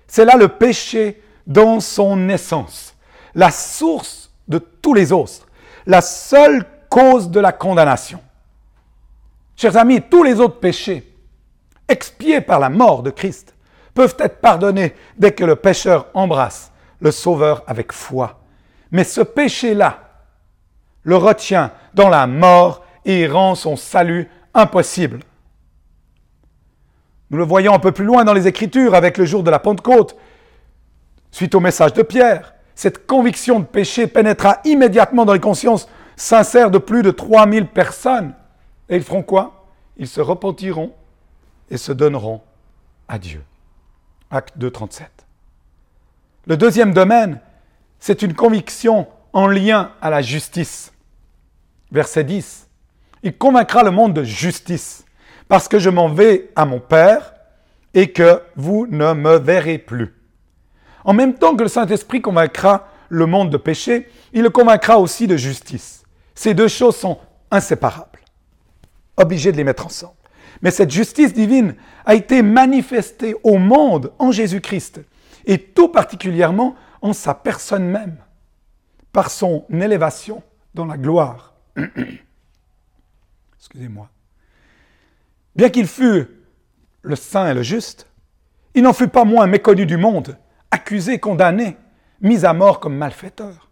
C'est 0.07 0.25
là 0.25 0.37
le 0.37 0.47
péché 0.47 1.21
dans 1.45 1.79
son 1.79 2.29
essence, 2.29 2.95
la 3.35 3.51
source 3.51 4.31
de 4.47 4.57
tous 4.57 4.95
les 4.95 5.11
autres, 5.11 5.45
la 5.85 6.01
seule 6.01 6.65
cause 6.89 7.29
de 7.29 7.39
la 7.39 7.51
condamnation. 7.51 8.21
Chers 9.55 9.77
amis, 9.77 10.01
tous 10.01 10.23
les 10.23 10.39
autres 10.39 10.59
péchés, 10.59 11.15
expiés 11.87 12.41
par 12.41 12.59
la 12.59 12.69
mort 12.69 13.03
de 13.03 13.11
Christ, 13.11 13.53
peuvent 13.93 14.15
être 14.19 14.39
pardonnés 14.39 14.93
dès 15.17 15.31
que 15.31 15.43
le 15.43 15.55
pécheur 15.55 16.07
embrasse 16.13 16.71
le 17.01 17.11
Sauveur 17.11 17.63
avec 17.67 17.91
foi. 17.91 18.39
Mais 18.91 19.03
ce 19.03 19.21
péché-là 19.21 19.99
le 21.03 21.15
retient 21.15 21.71
dans 21.93 22.09
la 22.09 22.27
mort 22.27 22.85
et 23.05 23.27
rend 23.27 23.55
son 23.55 23.75
salut 23.75 24.29
impossible. 24.53 25.19
Nous 27.29 27.37
le 27.37 27.43
voyons 27.43 27.73
un 27.73 27.79
peu 27.79 27.91
plus 27.91 28.05
loin 28.05 28.23
dans 28.23 28.33
les 28.33 28.47
Écritures 28.47 28.95
avec 28.95 29.17
le 29.17 29.25
jour 29.25 29.43
de 29.43 29.51
la 29.51 29.59
Pentecôte. 29.59 30.15
Suite 31.31 31.53
au 31.53 31.59
message 31.59 31.93
de 31.93 32.01
Pierre, 32.01 32.55
cette 32.73 33.05
conviction 33.05 33.59
de 33.59 33.65
péché 33.65 34.07
pénétra 34.07 34.59
immédiatement 34.65 35.25
dans 35.25 35.33
les 35.33 35.39
consciences 35.39 35.87
sincères 36.15 36.71
de 36.71 36.79
plus 36.79 37.03
de 37.03 37.11
3000 37.11 37.67
personnes. 37.67 38.33
Et 38.89 38.95
ils 38.95 39.03
feront 39.03 39.21
quoi? 39.21 39.65
Ils 39.97 40.07
se 40.07 40.21
repentiront 40.21 40.91
et 41.69 41.77
se 41.77 41.91
donneront 41.91 42.41
à 43.07 43.19
Dieu. 43.19 43.43
Acte 44.31 44.57
2, 44.57 44.69
37. 44.69 45.09
Le 46.45 46.57
deuxième 46.57 46.93
domaine, 46.93 47.39
c'est 47.99 48.21
une 48.21 48.33
conviction 48.33 49.07
en 49.33 49.47
lien 49.47 49.91
à 50.01 50.09
la 50.09 50.21
justice. 50.21 50.93
Verset 51.91 52.23
10. 52.23 52.67
Il 53.23 53.37
convaincra 53.37 53.83
le 53.83 53.91
monde 53.91 54.13
de 54.13 54.23
justice, 54.23 55.03
parce 55.47 55.67
que 55.67 55.79
je 55.79 55.89
m'en 55.89 56.09
vais 56.09 56.51
à 56.55 56.65
mon 56.65 56.79
Père 56.79 57.33
et 57.93 58.11
que 58.11 58.41
vous 58.55 58.87
ne 58.87 59.13
me 59.13 59.37
verrez 59.37 59.79
plus. 59.79 60.13
En 61.03 61.13
même 61.13 61.33
temps 61.33 61.55
que 61.55 61.63
le 61.63 61.69
Saint-Esprit 61.69 62.21
convaincra 62.21 62.87
le 63.09 63.25
monde 63.25 63.49
de 63.49 63.57
péché, 63.57 64.09
il 64.33 64.43
le 64.43 64.51
convaincra 64.51 64.99
aussi 64.99 65.25
de 65.25 65.37
justice. 65.37 66.03
Ces 66.35 66.53
deux 66.53 66.67
choses 66.67 66.95
sont 66.95 67.17
inséparables, 67.49 68.19
obligés 69.17 69.51
de 69.51 69.57
les 69.57 69.63
mettre 69.63 69.87
ensemble. 69.87 70.13
Mais 70.61 70.71
cette 70.71 70.91
justice 70.91 71.33
divine 71.33 71.75
a 72.05 72.15
été 72.15 72.41
manifestée 72.41 73.35
au 73.43 73.57
monde 73.57 74.11
en 74.19 74.31
Jésus-Christ, 74.31 75.01
et 75.45 75.57
tout 75.57 75.87
particulièrement 75.87 76.75
en 77.01 77.13
sa 77.13 77.33
personne 77.33 77.85
même, 77.85 78.17
par 79.13 79.31
son 79.31 79.65
élévation 79.71 80.43
dans 80.73 80.85
la 80.85 80.97
gloire. 80.97 81.53
Excusez-moi. 83.57 84.09
Bien 85.55 85.69
qu'il 85.69 85.87
fût 85.87 86.27
le 87.01 87.15
saint 87.15 87.49
et 87.49 87.53
le 87.53 87.63
juste, 87.63 88.07
il 88.75 88.83
n'en 88.83 88.93
fut 88.93 89.07
pas 89.07 89.25
moins 89.25 89.47
méconnu 89.47 89.85
du 89.85 89.97
monde, 89.97 90.37
accusé, 90.71 91.19
condamné, 91.19 91.77
mis 92.21 92.45
à 92.45 92.53
mort 92.53 92.79
comme 92.79 92.95
malfaiteur. 92.95 93.69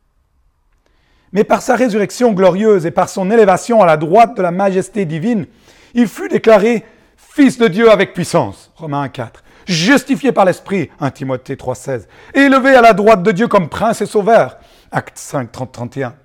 Mais 1.34 1.44
par 1.44 1.62
sa 1.62 1.76
résurrection 1.76 2.32
glorieuse 2.34 2.86
et 2.86 2.92
par 2.92 3.10
son 3.10 3.30
élévation 3.30 3.82
à 3.82 3.86
la 3.86 3.98
droite 3.98 4.36
de 4.38 4.42
la 4.42 4.52
majesté 4.52 5.06
divine, 5.06 5.46
il 5.94 6.08
fut 6.08 6.30
déclaré 6.30 6.86
Fils 7.16 7.58
de 7.58 7.68
Dieu 7.68 7.92
avec 7.92 8.14
puissance, 8.14 8.72
Romains 8.76 9.10
4, 9.10 9.44
justifié 9.68 10.32
par 10.32 10.46
l'Esprit, 10.46 10.90
1 11.00 11.12
Timothée 11.12 11.56
3,16, 11.56 12.08
élevé 12.34 12.76
à 12.76 12.82
la 12.82 12.94
droite 12.94 13.24
de 13.24 13.32
Dieu 13.32 13.48
comme 13.48 13.70
prince 13.70 14.02
et 14.02 14.06
sauveur, 14.06 14.58
Acte 14.92 15.18
5, 15.18 15.52
30, 15.52 15.72
31. 15.72 16.16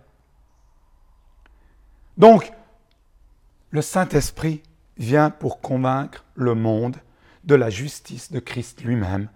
Donc, 2.17 2.53
le 3.71 3.83
Saint-Esprit 3.83 4.63
vient 4.99 5.31
pour 5.31 5.61
convaincre 5.61 6.25
le 6.35 6.55
monde 6.55 6.97
de 7.45 7.55
la 7.55 7.71
justice 7.71 8.31
de 8.31 8.39
Christ 8.39 8.83
lui-même. 8.85 9.29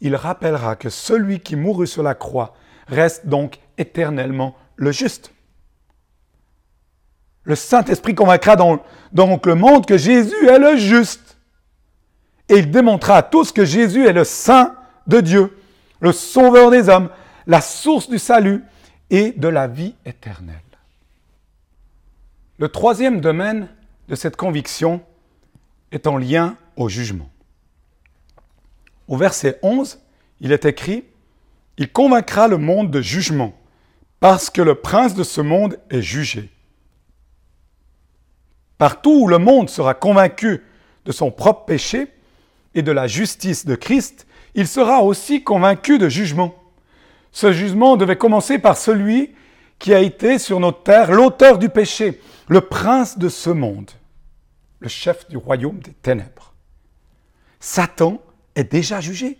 Il 0.00 0.14
rappellera 0.14 0.76
que 0.76 0.90
celui 0.90 1.40
qui 1.40 1.56
mourut 1.56 1.86
sur 1.86 2.02
la 2.02 2.14
croix 2.14 2.54
reste 2.86 3.26
donc 3.26 3.58
éternellement 3.78 4.56
le 4.76 4.92
juste. 4.92 5.32
Le 7.48 7.54
Saint-Esprit 7.54 8.14
convaincra 8.14 8.56
donc 8.56 9.46
le 9.46 9.54
monde 9.54 9.86
que 9.86 9.96
Jésus 9.96 10.46
est 10.46 10.58
le 10.58 10.76
juste. 10.76 11.38
Et 12.50 12.58
il 12.58 12.70
démontrera 12.70 13.16
à 13.16 13.22
tous 13.22 13.52
que 13.52 13.64
Jésus 13.64 14.06
est 14.06 14.12
le 14.12 14.24
Saint 14.24 14.76
de 15.06 15.22
Dieu, 15.22 15.58
le 16.00 16.12
Sauveur 16.12 16.70
des 16.70 16.90
hommes, 16.90 17.08
la 17.46 17.62
source 17.62 18.10
du 18.10 18.18
salut 18.18 18.62
et 19.08 19.32
de 19.32 19.48
la 19.48 19.66
vie 19.66 19.94
éternelle. 20.04 20.56
Le 22.58 22.68
troisième 22.68 23.22
domaine 23.22 23.68
de 24.08 24.14
cette 24.14 24.36
conviction 24.36 25.00
est 25.90 26.06
en 26.06 26.18
lien 26.18 26.54
au 26.76 26.90
jugement. 26.90 27.30
Au 29.06 29.16
verset 29.16 29.58
11, 29.62 30.00
il 30.42 30.52
est 30.52 30.66
écrit, 30.66 31.04
Il 31.78 31.90
convaincra 31.90 32.46
le 32.46 32.58
monde 32.58 32.90
de 32.90 33.00
jugement, 33.00 33.54
parce 34.20 34.50
que 34.50 34.60
le 34.60 34.74
prince 34.74 35.14
de 35.14 35.22
ce 35.22 35.40
monde 35.40 35.78
est 35.88 36.02
jugé. 36.02 36.50
Partout 38.78 39.22
où 39.22 39.28
le 39.28 39.38
monde 39.38 39.68
sera 39.68 39.94
convaincu 39.94 40.62
de 41.04 41.12
son 41.12 41.30
propre 41.30 41.64
péché 41.64 42.08
et 42.74 42.82
de 42.82 42.92
la 42.92 43.06
justice 43.06 43.66
de 43.66 43.74
Christ, 43.74 44.26
il 44.54 44.66
sera 44.66 45.02
aussi 45.02 45.42
convaincu 45.42 45.98
de 45.98 46.08
jugement. 46.08 46.54
Ce 47.32 47.52
jugement 47.52 47.96
devait 47.96 48.16
commencer 48.16 48.58
par 48.58 48.76
celui 48.76 49.34
qui 49.78 49.94
a 49.94 50.00
été 50.00 50.38
sur 50.38 50.60
notre 50.60 50.82
terre 50.82 51.12
l'auteur 51.12 51.58
du 51.58 51.68
péché, 51.68 52.20
le 52.48 52.60
prince 52.60 53.18
de 53.18 53.28
ce 53.28 53.50
monde, 53.50 53.90
le 54.80 54.88
chef 54.88 55.28
du 55.28 55.36
royaume 55.36 55.78
des 55.80 55.92
ténèbres. 55.92 56.54
Satan 57.60 58.20
est 58.54 58.70
déjà 58.70 59.00
jugé 59.00 59.38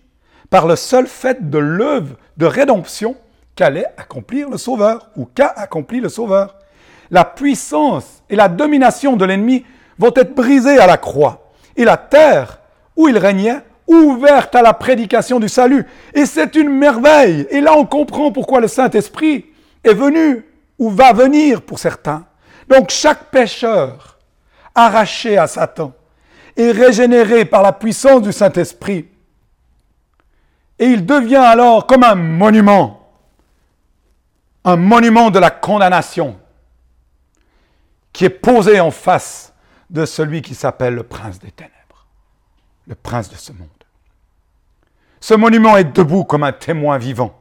par 0.50 0.66
le 0.66 0.76
seul 0.76 1.06
fait 1.06 1.50
de 1.50 1.58
l'œuvre 1.58 2.16
de 2.36 2.46
rédemption 2.46 3.16
qu'allait 3.54 3.86
accomplir 3.96 4.48
le 4.48 4.56
Sauveur 4.56 5.10
ou 5.16 5.26
qu'a 5.26 5.48
accompli 5.48 6.00
le 6.00 6.08
Sauveur. 6.08 6.56
La 7.10 7.24
puissance 7.24 8.22
et 8.28 8.36
la 8.36 8.48
domination 8.48 9.16
de 9.16 9.24
l'ennemi 9.24 9.64
vont 9.98 10.12
être 10.14 10.34
brisées 10.34 10.78
à 10.78 10.86
la 10.86 10.96
croix 10.96 11.50
et 11.76 11.84
la 11.84 11.96
terre 11.96 12.58
où 12.96 13.08
il 13.08 13.16
régnait 13.16 13.62
ouverte 13.86 14.54
à 14.54 14.62
la 14.62 14.74
prédication 14.74 15.40
du 15.40 15.48
salut. 15.48 15.86
Et 16.12 16.26
c'est 16.26 16.54
une 16.54 16.68
merveille. 16.68 17.46
Et 17.50 17.60
là, 17.60 17.72
on 17.76 17.86
comprend 17.86 18.30
pourquoi 18.30 18.60
le 18.60 18.68
Saint-Esprit 18.68 19.46
est 19.82 19.94
venu 19.94 20.44
ou 20.78 20.90
va 20.90 21.12
venir 21.12 21.62
pour 21.62 21.78
certains. 21.78 22.26
Donc 22.68 22.90
chaque 22.90 23.30
pécheur 23.30 24.18
arraché 24.74 25.38
à 25.38 25.46
Satan 25.46 25.92
est 26.56 26.70
régénéré 26.70 27.44
par 27.44 27.62
la 27.62 27.72
puissance 27.72 28.22
du 28.22 28.32
Saint-Esprit. 28.32 29.06
Et 30.78 30.86
il 30.86 31.06
devient 31.06 31.36
alors 31.36 31.86
comme 31.86 32.04
un 32.04 32.14
monument, 32.14 33.08
un 34.64 34.76
monument 34.76 35.30
de 35.30 35.38
la 35.38 35.50
condamnation 35.50 36.36
qui 38.12 38.24
est 38.24 38.30
posé 38.30 38.80
en 38.80 38.90
face 38.90 39.54
de 39.90 40.04
celui 40.04 40.42
qui 40.42 40.54
s'appelle 40.54 40.94
le 40.94 41.02
prince 41.02 41.38
des 41.38 41.50
ténèbres, 41.50 42.06
le 42.86 42.94
prince 42.94 43.30
de 43.30 43.36
ce 43.36 43.52
monde. 43.52 43.68
Ce 45.20 45.34
monument 45.34 45.76
est 45.76 45.92
debout 45.96 46.24
comme 46.24 46.44
un 46.44 46.52
témoin 46.52 46.98
vivant, 46.98 47.38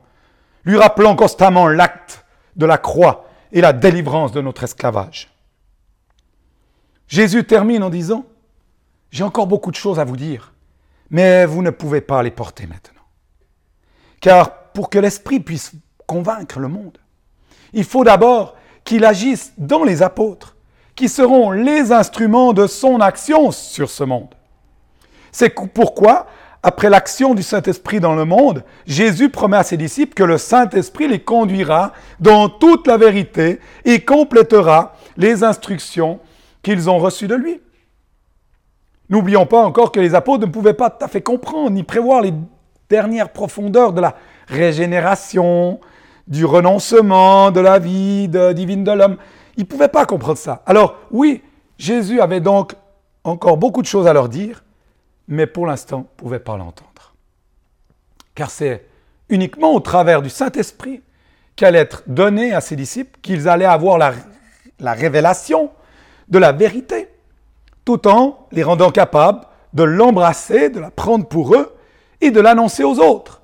lui 0.64 0.78
rappelant 0.78 1.16
constamment 1.16 1.68
l'acte 1.68 2.26
de 2.56 2.66
la 2.66 2.78
croix 2.78 3.28
et 3.52 3.62
la 3.62 3.74
délivrance 3.74 4.32
de 4.32 4.42
notre 4.42 4.64
esclavage. 4.64 5.30
Jésus 7.08 7.46
termine 7.46 7.84
en 7.84 7.90
disant, 7.90 8.26
J'ai 9.12 9.24
encore 9.24 9.48
beaucoup 9.48 9.72
de 9.72 9.76
choses 9.76 10.00
à 10.00 10.04
vous 10.04 10.18
dire, 10.18 10.54
mais 11.10 11.46
vous 11.46 11.62
ne 11.62 11.70
pouvez 11.70 12.02
pas 12.02 12.22
les 12.24 12.32
porter 12.32 12.68
maintenant. 12.68 12.94
Car 14.20 14.72
pour 14.74 14.90
que 14.90 15.00
l'Esprit 15.00 15.40
puisse 15.40 15.72
convaincre 16.06 16.60
le 16.60 16.68
monde, 16.68 16.98
il 17.74 17.86
faut 17.86 18.04
d'abord 18.04 18.56
qu'il 18.84 19.06
agisse 19.06 19.54
dans 19.58 19.84
les 19.84 20.02
apôtres, 20.02 20.57
qui 20.98 21.08
seront 21.08 21.52
les 21.52 21.94
instruments 21.94 22.52
de 22.52 22.68
son 22.68 23.00
action 23.00 23.52
sur 23.52 23.90
ce 23.90 24.04
monde. 24.04 24.34
C'est 25.32 25.54
pourquoi 25.74 26.26
après 26.64 26.90
l'action 26.90 27.36
du 27.36 27.44
Saint-Esprit 27.44 28.00
dans 28.00 28.16
le 28.16 28.26
monde, 28.26 28.64
Jésus 28.88 29.30
promet 29.30 29.58
à 29.58 29.64
ses 29.64 29.78
disciples 29.78 30.16
que 30.16 30.24
le 30.24 30.38
Saint-Esprit 30.40 31.08
les 31.08 31.20
conduira 31.20 31.94
dans 32.20 32.50
toute 32.50 32.88
la 32.88 32.98
vérité 32.98 33.60
et 33.86 34.02
complétera 34.02 34.96
les 35.16 35.44
instructions 35.44 36.20
qu'ils 36.64 36.90
ont 36.90 36.98
reçues 36.98 37.28
de 37.28 37.36
lui. 37.36 37.62
N'oublions 39.10 39.46
pas 39.46 39.64
encore 39.64 39.92
que 39.92 40.00
les 40.00 40.16
apôtres 40.16 40.46
ne 40.46 40.52
pouvaient 40.52 40.74
pas 40.74 40.90
tout 40.90 41.06
à 41.06 41.08
fait 41.08 41.22
comprendre 41.22 41.70
ni 41.70 41.84
prévoir 41.84 42.22
les 42.22 42.34
dernières 42.90 43.30
profondeurs 43.30 43.94
de 43.94 44.02
la 44.02 44.16
régénération, 44.48 45.80
du 46.28 46.44
renoncement, 46.44 47.52
de 47.52 47.62
la 47.62 47.80
vie 47.80 48.28
divine 48.28 48.84
de 48.84 48.92
l'homme. 48.92 49.18
Ils 49.58 49.62
ne 49.62 49.66
pouvaient 49.66 49.88
pas 49.88 50.06
comprendre 50.06 50.38
ça. 50.38 50.62
Alors 50.66 50.96
oui, 51.12 51.44
Jésus 51.78 52.22
avait 52.22 52.40
donc 52.40 52.76
encore 53.24 53.58
beaucoup 53.58 53.82
de 53.82 53.88
choses 53.88 54.08
à 54.08 54.14
leur 54.14 54.30
dire, 54.30 54.64
mais 55.28 55.48
pour 55.48 55.66
l'instant 55.66 56.00
ne 56.00 56.04
pouvaient 56.18 56.40
pas 56.40 56.58
l'entendre. 56.58 57.16
Car 58.36 58.50
c'est 58.50 58.86
uniquement 59.30 59.74
au 59.74 59.80
travers 59.80 60.22
du 60.22 60.30
Saint-Esprit 60.30 61.02
qu'allait 61.56 61.80
être 61.80 62.04
donné 62.08 62.54
à 62.54 62.62
ses 62.62 62.76
disciples 62.76 63.20
qu'ils 63.22 63.50
allaient 63.50 63.66
avoir 63.66 63.98
la, 63.98 64.14
la 64.80 64.94
révélation 64.94 65.72
de 66.30 66.38
la 66.38 66.52
vérité, 66.52 67.10
tout 67.84 68.08
en 68.08 68.48
les 68.52 68.64
rendant 68.64 68.92
capables 68.92 69.42
de 69.74 69.84
l'embrasser, 69.84 70.70
de 70.70 70.80
la 70.80 70.92
prendre 70.92 71.28
pour 71.28 71.56
eux 71.56 71.76
et 72.22 72.32
de 72.32 72.40
l'annoncer 72.40 72.84
aux 72.84 73.00
autres. 73.00 73.42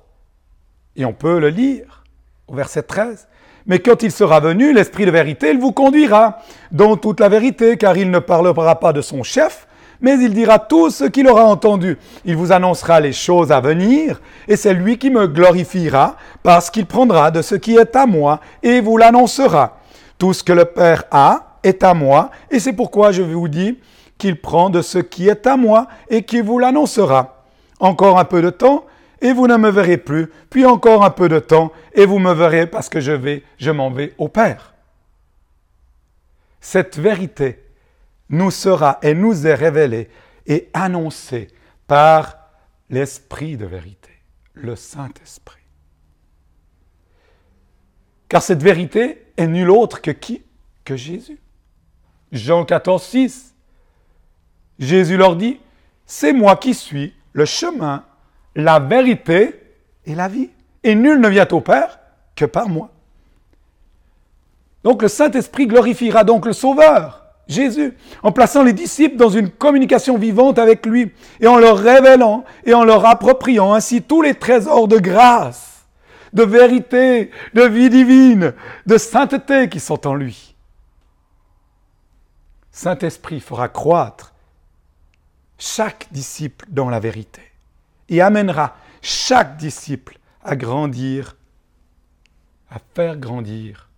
Et 0.96 1.04
on 1.04 1.12
peut 1.12 1.38
le 1.40 1.48
lire 1.48 2.04
au 2.46 2.54
verset 2.54 2.84
13. 2.84 3.26
Mais 3.66 3.78
quand 3.78 4.02
il 4.02 4.12
sera 4.12 4.40
venu, 4.40 4.74
l'Esprit 4.74 5.06
de 5.06 5.10
vérité, 5.10 5.50
il 5.50 5.58
vous 5.58 5.72
conduira 5.72 6.38
dans 6.70 6.96
toute 6.96 7.20
la 7.20 7.28
vérité, 7.28 7.76
car 7.76 7.96
il 7.96 8.10
ne 8.10 8.18
parlera 8.18 8.78
pas 8.78 8.92
de 8.92 9.00
son 9.00 9.22
chef, 9.22 9.66
mais 10.00 10.14
il 10.14 10.34
dira 10.34 10.58
tout 10.58 10.90
ce 10.90 11.04
qu'il 11.04 11.26
aura 11.28 11.44
entendu. 11.44 11.96
Il 12.26 12.36
vous 12.36 12.52
annoncera 12.52 13.00
les 13.00 13.12
choses 13.12 13.52
à 13.52 13.60
venir, 13.60 14.20
et 14.48 14.56
c'est 14.56 14.74
lui 14.74 14.98
qui 14.98 15.08
me 15.08 15.26
glorifiera, 15.26 16.16
parce 16.42 16.68
qu'il 16.68 16.84
prendra 16.84 17.30
de 17.30 17.40
ce 17.40 17.54
qui 17.54 17.76
est 17.76 17.96
à 17.96 18.04
moi, 18.04 18.40
et 18.62 18.82
vous 18.82 18.98
l'annoncera. 18.98 19.78
Tout 20.18 20.34
ce 20.34 20.44
que 20.44 20.52
le 20.52 20.66
Père 20.66 21.04
a 21.10 21.58
est 21.62 21.82
à 21.82 21.94
moi, 21.94 22.30
et 22.50 22.58
c'est 22.58 22.74
pourquoi 22.74 23.12
je 23.12 23.22
vous 23.22 23.48
dis 23.48 23.78
qu'il 24.18 24.38
prend 24.40 24.68
de 24.68 24.82
ce 24.82 24.98
qui 24.98 25.28
est 25.28 25.46
à 25.46 25.56
moi, 25.56 25.86
et 26.10 26.22
qu'il 26.22 26.42
vous 26.42 26.58
l'annoncera. 26.58 27.44
Encore 27.80 28.18
un 28.18 28.24
peu 28.24 28.42
de 28.42 28.50
temps, 28.50 28.84
et 29.20 29.32
vous 29.32 29.46
ne 29.46 29.56
me 29.56 29.70
verrez 29.70 29.98
plus, 29.98 30.30
puis 30.50 30.64
encore 30.64 31.04
un 31.04 31.10
peu 31.10 31.28
de 31.28 31.38
temps, 31.38 31.72
et 31.92 32.06
vous 32.06 32.18
me 32.18 32.32
verrez 32.32 32.66
parce 32.66 32.88
que 32.88 33.00
je 33.00 33.12
vais, 33.12 33.42
je 33.58 33.70
m'en 33.70 33.90
vais 33.90 34.14
au 34.18 34.28
Père. 34.28 34.74
Cette 36.60 36.98
vérité 36.98 37.62
nous 38.28 38.50
sera 38.50 38.98
et 39.02 39.14
nous 39.14 39.46
est 39.46 39.54
révélé 39.54 40.08
et 40.46 40.68
annoncé 40.72 41.48
par 41.86 42.38
l'Esprit 42.90 43.56
de 43.56 43.66
vérité, 43.66 44.10
le 44.54 44.76
Saint-Esprit. 44.76 45.60
Car 48.28 48.42
cette 48.42 48.62
vérité 48.62 49.26
est 49.36 49.46
nulle 49.46 49.70
autre 49.70 50.00
que 50.00 50.10
qui? 50.10 50.42
Que 50.84 50.96
Jésus. 50.96 51.38
Jean 52.32 52.64
14, 52.64 53.02
6. 53.02 53.54
Jésus 54.78 55.16
leur 55.16 55.36
dit, 55.36 55.60
c'est 56.06 56.32
moi 56.32 56.56
qui 56.56 56.74
suis 56.74 57.14
le 57.32 57.44
chemin, 57.44 58.04
la 58.54 58.78
vérité 58.78 59.60
et 60.06 60.14
la 60.14 60.28
vie. 60.28 60.50
Et 60.82 60.94
nul 60.94 61.20
ne 61.20 61.28
vient 61.28 61.48
au 61.50 61.60
Père 61.60 61.98
que 62.36 62.44
par 62.44 62.68
moi. 62.68 62.90
Donc 64.82 65.02
le 65.02 65.08
Saint-Esprit 65.08 65.66
glorifiera 65.66 66.24
donc 66.24 66.46
le 66.46 66.52
Sauveur. 66.52 67.22
Jésus, 67.46 67.94
en 68.22 68.32
plaçant 68.32 68.62
les 68.62 68.72
disciples 68.72 69.16
dans 69.16 69.28
une 69.28 69.50
communication 69.50 70.16
vivante 70.16 70.58
avec 70.58 70.86
lui 70.86 71.12
et 71.40 71.46
en 71.46 71.58
leur 71.58 71.78
révélant 71.78 72.44
et 72.64 72.72
en 72.72 72.84
leur 72.84 73.04
appropriant 73.04 73.74
ainsi 73.74 74.02
tous 74.02 74.22
les 74.22 74.34
trésors 74.34 74.88
de 74.88 74.98
grâce, 74.98 75.84
de 76.32 76.42
vérité, 76.42 77.30
de 77.52 77.62
vie 77.62 77.90
divine, 77.90 78.54
de 78.86 78.96
sainteté 78.96 79.68
qui 79.68 79.78
sont 79.78 80.06
en 80.06 80.14
lui. 80.14 80.54
Saint-Esprit 82.70 83.40
fera 83.40 83.68
croître 83.68 84.32
chaque 85.58 86.08
disciple 86.12 86.66
dans 86.70 86.88
la 86.88 86.98
vérité 86.98 87.42
et 88.08 88.20
amènera 88.20 88.76
chaque 89.02 89.56
disciple 89.56 90.18
à 90.42 90.56
grandir, 90.56 91.36
à 92.70 92.78
faire 92.94 93.16
grandir 93.16 93.88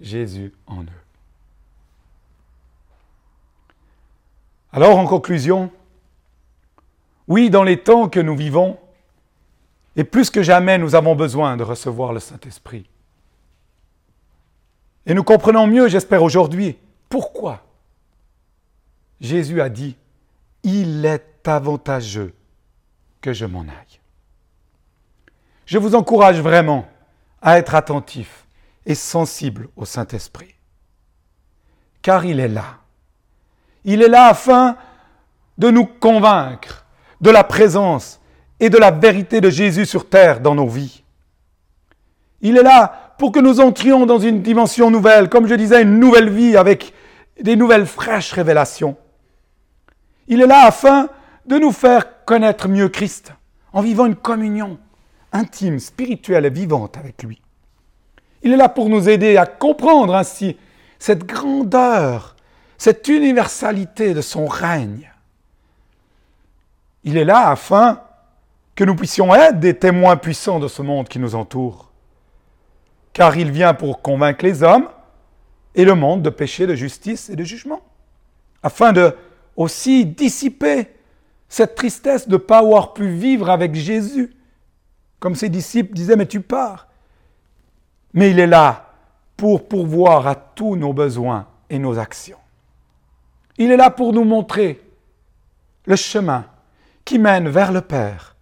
Jésus 0.00 0.52
en 0.66 0.82
eux. 0.82 1.02
Alors, 4.72 4.98
en 4.98 5.06
conclusion, 5.06 5.70
oui, 7.28 7.50
dans 7.50 7.62
les 7.62 7.82
temps 7.82 8.08
que 8.08 8.20
nous 8.20 8.36
vivons, 8.36 8.78
et 9.96 10.04
plus 10.04 10.28
que 10.30 10.42
jamais, 10.42 10.76
nous 10.78 10.94
avons 10.94 11.16
besoin 11.16 11.56
de 11.56 11.62
recevoir 11.62 12.12
le 12.12 12.20
Saint-Esprit. 12.20 12.88
Et 15.06 15.14
nous 15.14 15.24
comprenons 15.24 15.66
mieux, 15.66 15.88
j'espère 15.88 16.22
aujourd'hui, 16.22 16.76
pourquoi 17.08 17.62
Jésus 19.20 19.60
a 19.60 19.68
dit, 19.68 19.96
il 20.62 21.06
est 21.06 21.48
avantageux 21.48 22.34
que 23.26 23.32
je 23.32 23.44
m'en 23.44 23.62
aille. 23.62 23.98
Je 25.66 25.78
vous 25.78 25.96
encourage 25.96 26.38
vraiment 26.38 26.86
à 27.42 27.58
être 27.58 27.74
attentif 27.74 28.46
et 28.86 28.94
sensible 28.94 29.66
au 29.74 29.84
Saint-Esprit, 29.84 30.54
car 32.02 32.24
il 32.24 32.38
est 32.38 32.46
là 32.46 32.76
Il 33.84 34.00
est 34.00 34.08
là 34.08 34.26
afin 34.26 34.76
de 35.58 35.70
nous 35.72 35.86
convaincre 35.86 36.86
de 37.20 37.30
la 37.30 37.42
présence 37.42 38.20
et 38.60 38.70
de 38.70 38.78
la 38.78 38.92
vérité 38.92 39.40
de 39.40 39.50
Jésus 39.50 39.86
sur 39.86 40.08
terre 40.08 40.38
dans 40.38 40.54
nos 40.54 40.68
vies. 40.68 41.02
Il 42.42 42.56
est 42.56 42.62
là 42.62 43.14
pour 43.18 43.32
que 43.32 43.40
nous 43.40 43.58
entrions 43.58 44.06
dans 44.06 44.20
une 44.20 44.40
dimension 44.40 44.88
nouvelle, 44.88 45.28
comme 45.28 45.48
je 45.48 45.54
disais, 45.56 45.82
une 45.82 45.98
nouvelle 45.98 46.30
vie 46.30 46.56
avec 46.56 46.92
des 47.42 47.56
nouvelles 47.56 47.86
fraîches 47.86 48.30
révélations. 48.30 48.96
Il 50.28 50.40
est 50.42 50.46
là 50.46 50.64
afin 50.66 51.08
de 51.46 51.58
nous 51.58 51.72
faire 51.72 52.24
connaître 52.24 52.68
mieux 52.68 52.88
Christ 52.88 53.32
en 53.72 53.82
vivant 53.82 54.06
une 54.06 54.16
communion 54.16 54.78
intime, 55.32 55.78
spirituelle 55.78 56.46
et 56.46 56.50
vivante 56.50 56.96
avec 56.96 57.22
lui. 57.22 57.40
Il 58.42 58.52
est 58.52 58.56
là 58.56 58.68
pour 58.68 58.88
nous 58.88 59.08
aider 59.08 59.36
à 59.36 59.46
comprendre 59.46 60.14
ainsi 60.14 60.56
cette 60.98 61.26
grandeur, 61.26 62.36
cette 62.78 63.08
universalité 63.08 64.14
de 64.14 64.20
son 64.20 64.46
règne. 64.46 65.12
Il 67.04 67.16
est 67.16 67.24
là 67.24 67.50
afin 67.50 68.02
que 68.74 68.84
nous 68.84 68.96
puissions 68.96 69.34
être 69.34 69.60
des 69.60 69.74
témoins 69.74 70.16
puissants 70.16 70.60
de 70.60 70.68
ce 70.68 70.82
monde 70.82 71.08
qui 71.08 71.18
nous 71.18 71.34
entoure. 71.34 71.92
Car 73.12 73.36
il 73.36 73.50
vient 73.50 73.74
pour 73.74 74.02
convaincre 74.02 74.44
les 74.44 74.62
hommes 74.62 74.88
et 75.74 75.84
le 75.84 75.94
monde 75.94 76.22
de 76.22 76.30
péché, 76.30 76.66
de 76.66 76.74
justice 76.74 77.30
et 77.30 77.36
de 77.36 77.44
jugement, 77.44 77.80
afin 78.62 78.92
de 78.92 79.14
aussi 79.56 80.04
dissiper 80.04 80.95
cette 81.48 81.74
tristesse 81.74 82.28
de 82.28 82.34
ne 82.34 82.38
pas 82.38 82.58
avoir 82.58 82.92
pu 82.92 83.08
vivre 83.08 83.50
avec 83.50 83.74
Jésus. 83.74 84.34
Comme 85.20 85.34
ses 85.34 85.48
disciples 85.48 85.94
disaient, 85.94 86.16
mais 86.16 86.26
tu 86.26 86.40
pars. 86.40 86.88
Mais 88.12 88.30
il 88.30 88.38
est 88.38 88.46
là 88.46 88.94
pour 89.36 89.68
pourvoir 89.68 90.26
à 90.26 90.34
tous 90.34 90.76
nos 90.76 90.92
besoins 90.92 91.46
et 91.70 91.78
nos 91.78 91.98
actions. 91.98 92.38
Il 93.58 93.70
est 93.70 93.76
là 93.76 93.90
pour 93.90 94.12
nous 94.12 94.24
montrer 94.24 94.80
le 95.86 95.96
chemin 95.96 96.44
qui 97.04 97.18
mène 97.18 97.48
vers 97.48 97.72
le 97.72 97.80
Père 97.80 98.36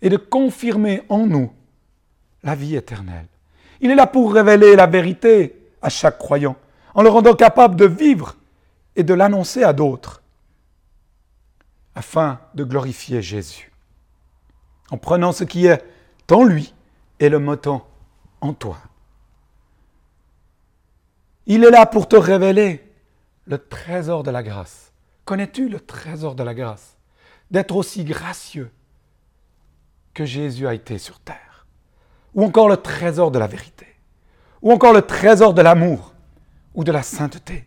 et 0.00 0.08
de 0.08 0.16
confirmer 0.16 1.02
en 1.08 1.26
nous 1.26 1.52
la 2.42 2.54
vie 2.54 2.76
éternelle. 2.76 3.28
Il 3.80 3.90
est 3.90 3.94
là 3.94 4.06
pour 4.06 4.32
révéler 4.32 4.76
la 4.76 4.86
vérité 4.86 5.70
à 5.80 5.88
chaque 5.88 6.18
croyant, 6.18 6.56
en 6.94 7.02
le 7.02 7.08
rendant 7.08 7.34
capable 7.34 7.76
de 7.76 7.86
vivre 7.86 8.36
et 8.96 9.02
de 9.02 9.14
l'annoncer 9.14 9.64
à 9.64 9.72
d'autres, 9.72 10.21
afin 11.94 12.40
de 12.54 12.64
glorifier 12.64 13.22
Jésus, 13.22 13.72
en 14.90 14.98
prenant 14.98 15.32
ce 15.32 15.44
qui 15.44 15.66
est 15.66 15.82
en 16.32 16.44
lui 16.44 16.74
et 17.20 17.28
le 17.28 17.38
mettant 17.38 17.86
en 18.40 18.54
toi. 18.54 18.78
Il 21.46 21.64
est 21.64 21.70
là 21.70 21.86
pour 21.86 22.08
te 22.08 22.16
révéler 22.16 22.82
le 23.44 23.58
trésor 23.58 24.22
de 24.22 24.30
la 24.30 24.42
grâce. 24.42 24.92
Connais-tu 25.24 25.68
le 25.68 25.78
trésor 25.78 26.34
de 26.34 26.42
la 26.42 26.54
grâce? 26.54 26.96
D'être 27.50 27.76
aussi 27.76 28.04
gracieux 28.04 28.70
que 30.14 30.24
Jésus 30.24 30.66
a 30.66 30.74
été 30.74 30.98
sur 30.98 31.20
terre. 31.20 31.66
Ou 32.34 32.44
encore 32.44 32.68
le 32.68 32.78
trésor 32.78 33.30
de 33.30 33.38
la 33.38 33.46
vérité. 33.46 33.86
Ou 34.62 34.72
encore 34.72 34.94
le 34.94 35.02
trésor 35.02 35.52
de 35.52 35.62
l'amour 35.62 36.14
ou 36.74 36.84
de 36.84 36.92
la 36.92 37.02
sainteté 37.02 37.66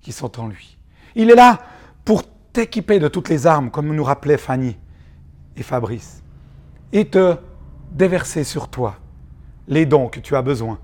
qui 0.00 0.12
sont 0.12 0.40
en 0.40 0.48
lui. 0.48 0.78
Il 1.14 1.30
est 1.30 1.34
là 1.34 1.60
pour 2.04 2.22
t'équiper 2.52 2.98
de 2.98 3.08
toutes 3.08 3.28
les 3.28 3.46
armes, 3.46 3.70
comme 3.70 3.94
nous 3.94 4.04
rappelaient 4.04 4.38
Fanny 4.38 4.76
et 5.56 5.62
Fabrice, 5.62 6.22
et 6.92 7.06
te 7.06 7.36
déverser 7.92 8.44
sur 8.44 8.68
toi 8.68 8.96
les 9.66 9.86
dons 9.86 10.08
que 10.08 10.20
tu 10.20 10.34
as 10.36 10.42
besoin 10.42 10.78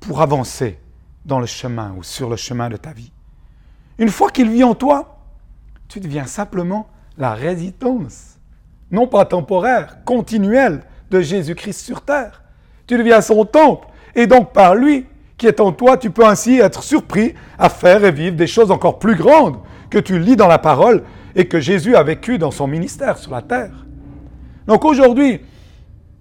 pour 0.00 0.20
avancer 0.20 0.78
dans 1.24 1.40
le 1.40 1.46
chemin 1.46 1.94
ou 1.96 2.02
sur 2.02 2.30
le 2.30 2.36
chemin 2.36 2.68
de 2.68 2.76
ta 2.76 2.92
vie. 2.92 3.12
Une 3.98 4.08
fois 4.08 4.30
qu'il 4.30 4.50
vit 4.50 4.64
en 4.64 4.74
toi, 4.74 5.18
tu 5.88 6.00
deviens 6.00 6.26
simplement 6.26 6.88
la 7.18 7.34
résidence, 7.34 8.38
non 8.90 9.06
pas 9.06 9.24
temporaire, 9.24 10.04
continuelle 10.04 10.82
de 11.10 11.20
Jésus-Christ 11.20 11.80
sur 11.80 12.02
terre. 12.02 12.42
Tu 12.86 12.96
deviens 12.96 13.20
son 13.20 13.44
temple. 13.44 13.88
Et 14.14 14.26
donc 14.26 14.52
par 14.52 14.74
lui 14.74 15.06
qui 15.36 15.46
est 15.46 15.60
en 15.60 15.72
toi, 15.72 15.96
tu 15.96 16.10
peux 16.10 16.26
ainsi 16.26 16.58
être 16.58 16.82
surpris 16.82 17.34
à 17.58 17.68
faire 17.68 18.04
et 18.04 18.12
vivre 18.12 18.36
des 18.36 18.46
choses 18.46 18.70
encore 18.70 18.98
plus 18.98 19.16
grandes 19.16 19.58
que 19.90 19.98
tu 19.98 20.18
lis 20.18 20.36
dans 20.36 20.48
la 20.48 20.58
parole 20.58 21.04
et 21.34 21.48
que 21.48 21.60
Jésus 21.60 21.96
a 21.96 22.02
vécu 22.02 22.38
dans 22.38 22.50
son 22.50 22.66
ministère 22.66 23.18
sur 23.18 23.32
la 23.32 23.42
terre. 23.42 23.86
Donc 24.66 24.84
aujourd'hui, 24.84 25.40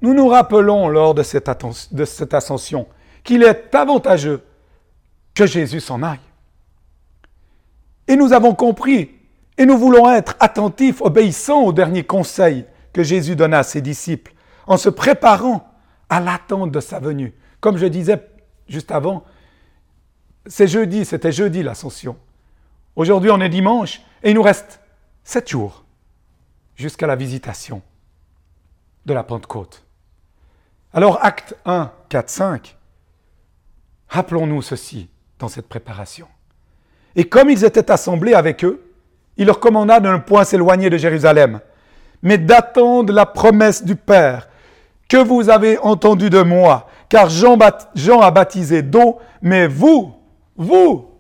nous 0.02 0.14
nous 0.14 0.28
rappelons 0.28 0.88
lors 0.88 1.16
de 1.16 1.24
cette, 1.24 1.48
ascension 2.34 2.88
qu'il 3.24 3.44
est 3.44 3.74
avantageux 3.74 4.44
que 5.34 5.48
Jésus 5.48 5.80
s'en 5.80 6.04
aille. 6.04 6.20
Et 8.08 8.16
nous 8.16 8.34
avons 8.34 8.54
compris, 8.54 9.12
et 9.58 9.66
nous 9.66 9.78
voulons 9.78 10.12
être 10.12 10.36
attentifs, 10.40 11.02
obéissants 11.02 11.64
au 11.64 11.74
dernier 11.74 12.04
conseil 12.04 12.66
que 12.94 13.04
Jésus 13.04 13.36
donna 13.36 13.60
à 13.60 13.64
ses 13.64 13.82
disciples, 13.82 14.34
en 14.68 14.78
se 14.78 14.90
préparant 14.90 15.68
à 16.10 16.20
l'attente 16.20 16.72
de 16.72 16.80
sa 16.80 17.00
venue. 17.00 17.34
Comme 17.60 17.78
je 17.78 17.88
disais 17.88 18.22
juste 18.68 18.92
avant, 18.92 19.24
c'est 20.46 20.68
jeudi, 20.68 21.04
c'était 21.04 21.32
jeudi 21.32 21.64
l'ascension. 21.64 22.16
Aujourd'hui, 22.96 23.32
on 23.32 23.42
est 23.42 23.50
dimanche, 23.50 24.02
et 24.24 24.30
il 24.30 24.36
nous 24.36 24.42
reste 24.42 24.80
sept 25.24 25.50
jours 25.50 25.84
jusqu'à 26.76 27.08
la 27.08 27.16
visitation 27.16 27.82
de 29.06 29.14
la 29.14 29.24
Pentecôte. 29.24 29.84
Alors, 30.94 31.20
acte 31.24 31.56
1, 31.66 31.92
4, 32.10 32.30
5, 32.30 32.78
rappelons-nous 34.08 34.62
ceci 34.62 35.10
dans 35.40 35.50
cette 35.50 35.68
préparation. 35.68 36.28
Et 37.16 37.26
comme 37.28 37.50
ils 37.50 37.66
étaient 37.66 37.92
assemblés 37.92 38.34
avec 38.34 38.64
eux, 38.64 38.82
il 39.38 39.48
leur 39.48 39.60
commanda 39.60 40.00
de 40.00 40.10
ne 40.10 40.18
point 40.18 40.46
s'éloigner 40.46 40.90
de 40.90 40.98
Jérusalem, 40.98 41.60
mais 42.22 42.38
d'attendre 42.38 43.12
la 43.12 43.26
promesse 43.26 43.84
du 43.84 43.98
Père 43.98 44.48
que 45.10 45.18
vous 45.18 45.50
avez 45.50 45.78
entendu 45.80 46.30
de 46.30 46.42
moi, 46.42 46.88
car 47.10 47.30
Jean, 47.30 47.58
Jean 47.94 48.22
a 48.22 48.32
baptisé 48.32 48.82
d'eau, 48.82 49.20
mais 49.42 49.68
vous, 49.68 50.16
vous, 50.56 51.12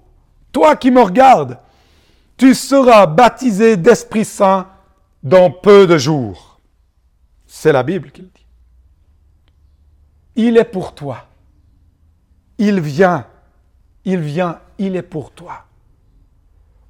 toi 0.51 0.75
qui 0.75 0.89
me 0.89 1.01
regardes, 1.01 1.59
tu 2.37 2.53
seras 2.53 3.05
baptisé 3.05 3.77
d'Esprit 3.77 4.25
Saint 4.25 4.67
dans 5.23 5.51
peu 5.51 5.87
de 5.87 5.97
jours. 5.97 6.59
C'est 7.45 7.71
la 7.71 7.83
Bible 7.83 8.11
qui 8.11 8.21
le 8.21 8.27
dit. 8.27 8.45
Il 10.35 10.57
est 10.57 10.65
pour 10.65 10.93
toi. 10.93 11.25
Il 12.57 12.79
vient 12.79 13.25
il 14.05 14.19
vient, 14.19 14.59
il 14.77 14.95
est 14.95 15.01
pour 15.01 15.31
toi. 15.31 15.65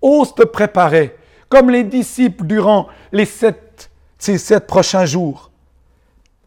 Ose 0.02 0.36
te 0.36 0.44
préparer, 0.44 1.18
comme 1.50 1.70
les 1.70 1.84
disciples 1.84 2.46
durant 2.46 2.88
les 3.12 3.26
sept, 3.26 3.90
ces 4.18 4.38
sept 4.38 4.68
prochains 4.68 5.06
jours, 5.06 5.50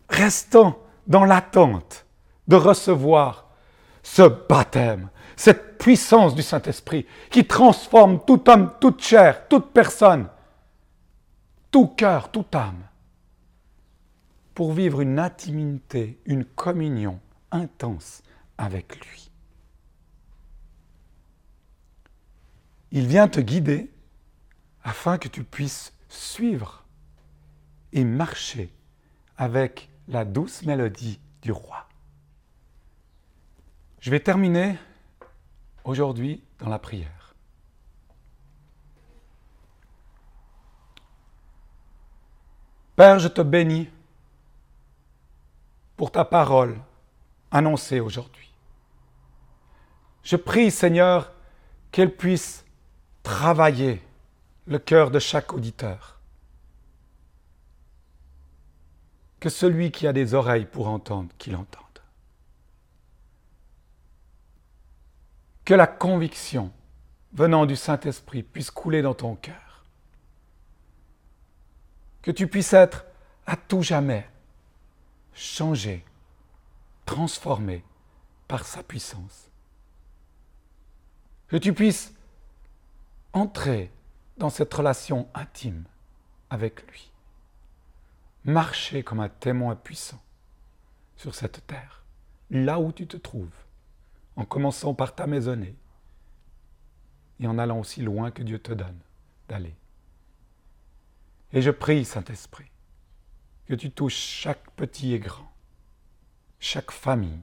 restant 0.09 0.79
dans 1.07 1.25
l'attente 1.25 2.07
de 2.47 2.57
recevoir 2.57 3.48
ce 4.09 4.23
baptême, 4.23 5.11
cette 5.37 5.77
puissance 5.77 6.35
du 6.35 6.43
Saint-Esprit 6.43 7.07
qui 7.31 7.47
transforme 7.47 8.25
tout 8.25 8.49
homme, 8.49 8.73
toute 8.81 9.03
chair, 9.03 9.47
toute 9.49 9.71
personne, 9.71 10.29
tout 11.71 11.89
cœur, 11.89 12.31
toute 12.33 12.55
âme, 12.55 12.89
pour 14.55 14.73
vivre 14.73 15.03
une 15.03 15.19
intimité, 15.19 16.19
une 16.25 16.47
communion 16.47 17.21
intense 17.51 18.23
avec 18.57 18.99
lui. 19.05 19.31
Il 22.91 23.07
vient 23.07 23.29
te 23.29 23.41
guider 23.41 23.91
afin 24.83 25.19
que 25.19 25.29
tu 25.29 25.45
puisses 25.45 25.93
suivre 26.09 26.87
et 27.93 28.05
marcher 28.05 28.73
avec 29.37 29.91
la 30.09 30.25
douce 30.25 30.63
mélodie 30.63 31.21
du 31.43 31.53
roi. 31.53 31.88
Je 34.01 34.11
vais 34.11 34.21
terminer 34.21 34.79
aujourd'hui 35.85 36.43
dans 36.61 36.69
la 36.69 36.79
prière. 36.79 37.35
Père, 42.95 43.19
je 43.19 43.29
te 43.29 43.41
bénis 43.41 43.89
pour 45.97 46.13
ta 46.13 46.25
parole 46.25 46.79
annoncée 47.51 48.01
aujourd'hui. 48.01 48.53
Je 50.23 50.37
prie, 50.37 50.71
Seigneur, 50.71 51.33
qu'elle 51.91 52.15
puisse 52.15 52.65
travailler 53.23 54.03
le 54.67 54.79
cœur 54.79 55.11
de 55.11 55.19
chaque 55.19 55.53
auditeur. 55.53 56.21
Que 59.41 59.49
celui 59.49 59.91
qui 59.91 60.07
a 60.07 60.13
des 60.13 60.35
oreilles 60.35 60.67
pour 60.67 60.89
entendre, 60.89 61.31
qu'il 61.39 61.57
entende. 61.57 61.88
Que 65.69 65.75
la 65.75 65.87
conviction 65.87 66.73
venant 67.35 67.67
du 67.67 67.77
Saint-Esprit 67.77 68.43
puisse 68.43 68.71
couler 68.71 69.03
dans 69.03 69.13
ton 69.13 69.37
cœur. 69.37 69.85
Que 72.23 72.31
tu 72.31 72.47
puisses 72.47 72.73
être 72.73 73.05
à 73.45 73.55
tout 73.55 73.83
jamais 73.83 74.27
changé, 75.35 76.07
transformé 77.05 77.85
par 78.47 78.65
sa 78.65 78.83
puissance. 78.83 79.51
Que 81.49 81.59
tu 81.59 81.75
puisses 81.75 82.15
entrer 83.35 83.93
dans 84.39 84.49
cette 84.49 84.73
relation 84.73 85.29
intime 85.35 85.85
avec 86.49 86.91
lui. 86.91 87.13
Marcher 88.47 89.03
comme 89.03 89.21
un 89.21 89.29
témoin 89.29 89.77
puissant 89.77 90.23
sur 91.15 91.35
cette 91.35 91.67
terre, 91.67 92.05
là 92.49 92.81
où 92.81 92.91
tu 92.91 93.07
te 93.07 93.19
trouves, 93.19 93.68
en 94.39 94.45
commençant 94.45 94.95
par 94.95 95.17
ta 95.17 95.27
maisonnée 95.27 95.75
et 97.41 97.49
en 97.49 97.59
allant 97.59 97.81
aussi 97.81 98.03
loin 98.03 98.31
que 98.31 98.45
Dieu 98.45 98.61
te 98.61 98.73
donne 98.73 98.99
d'aller. 99.49 99.75
Et 101.53 101.61
je 101.61 101.73
prie, 101.73 102.05
Saint-Esprit, 102.05 102.71
que 103.67 103.75
tu 103.75 103.91
touches 103.91 104.15
chaque 104.15 104.71
petit 104.77 105.13
et 105.13 105.19
grand, 105.19 105.51
chaque 106.61 106.93
famille, 106.93 107.43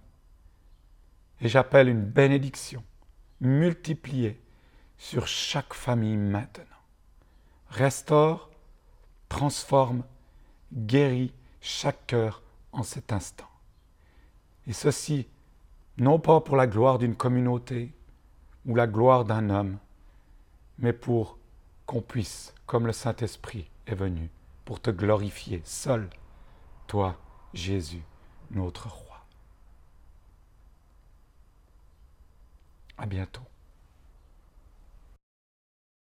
et 1.41 1.49
j'appelle 1.49 1.89
une 1.89 2.05
bénédiction 2.05 2.81
multipliée 3.41 4.41
sur 4.97 5.27
chaque 5.27 5.73
famille 5.73 6.15
maintenant. 6.15 6.63
Restaure, 7.67 8.49
transforme, 9.27 10.05
guérit 10.71 11.33
chaque 11.59 12.07
cœur 12.07 12.41
en 12.71 12.83
cet 12.83 13.11
instant. 13.11 13.49
Et 14.65 14.71
ceci, 14.71 15.27
non 15.97 16.19
pas 16.19 16.41
pour 16.41 16.55
la 16.55 16.67
gloire 16.67 16.97
d'une 16.97 17.15
communauté 17.15 17.93
ou 18.65 18.75
la 18.75 18.87
gloire 18.87 19.25
d'un 19.25 19.49
homme, 19.49 19.77
mais 20.77 20.93
pour 20.93 21.37
qu'on 21.85 22.01
puisse, 22.01 22.53
comme 22.65 22.87
le 22.87 22.93
Saint-Esprit 22.93 23.69
est 23.87 23.95
venu, 23.95 24.29
pour 24.65 24.81
te 24.81 24.89
glorifier 24.89 25.61
seul, 25.63 26.09
toi, 26.87 27.17
Jésus, 27.53 28.03
notre 28.51 28.89
roi. 28.89 29.25
À 32.97 33.05
bientôt. 33.05 33.41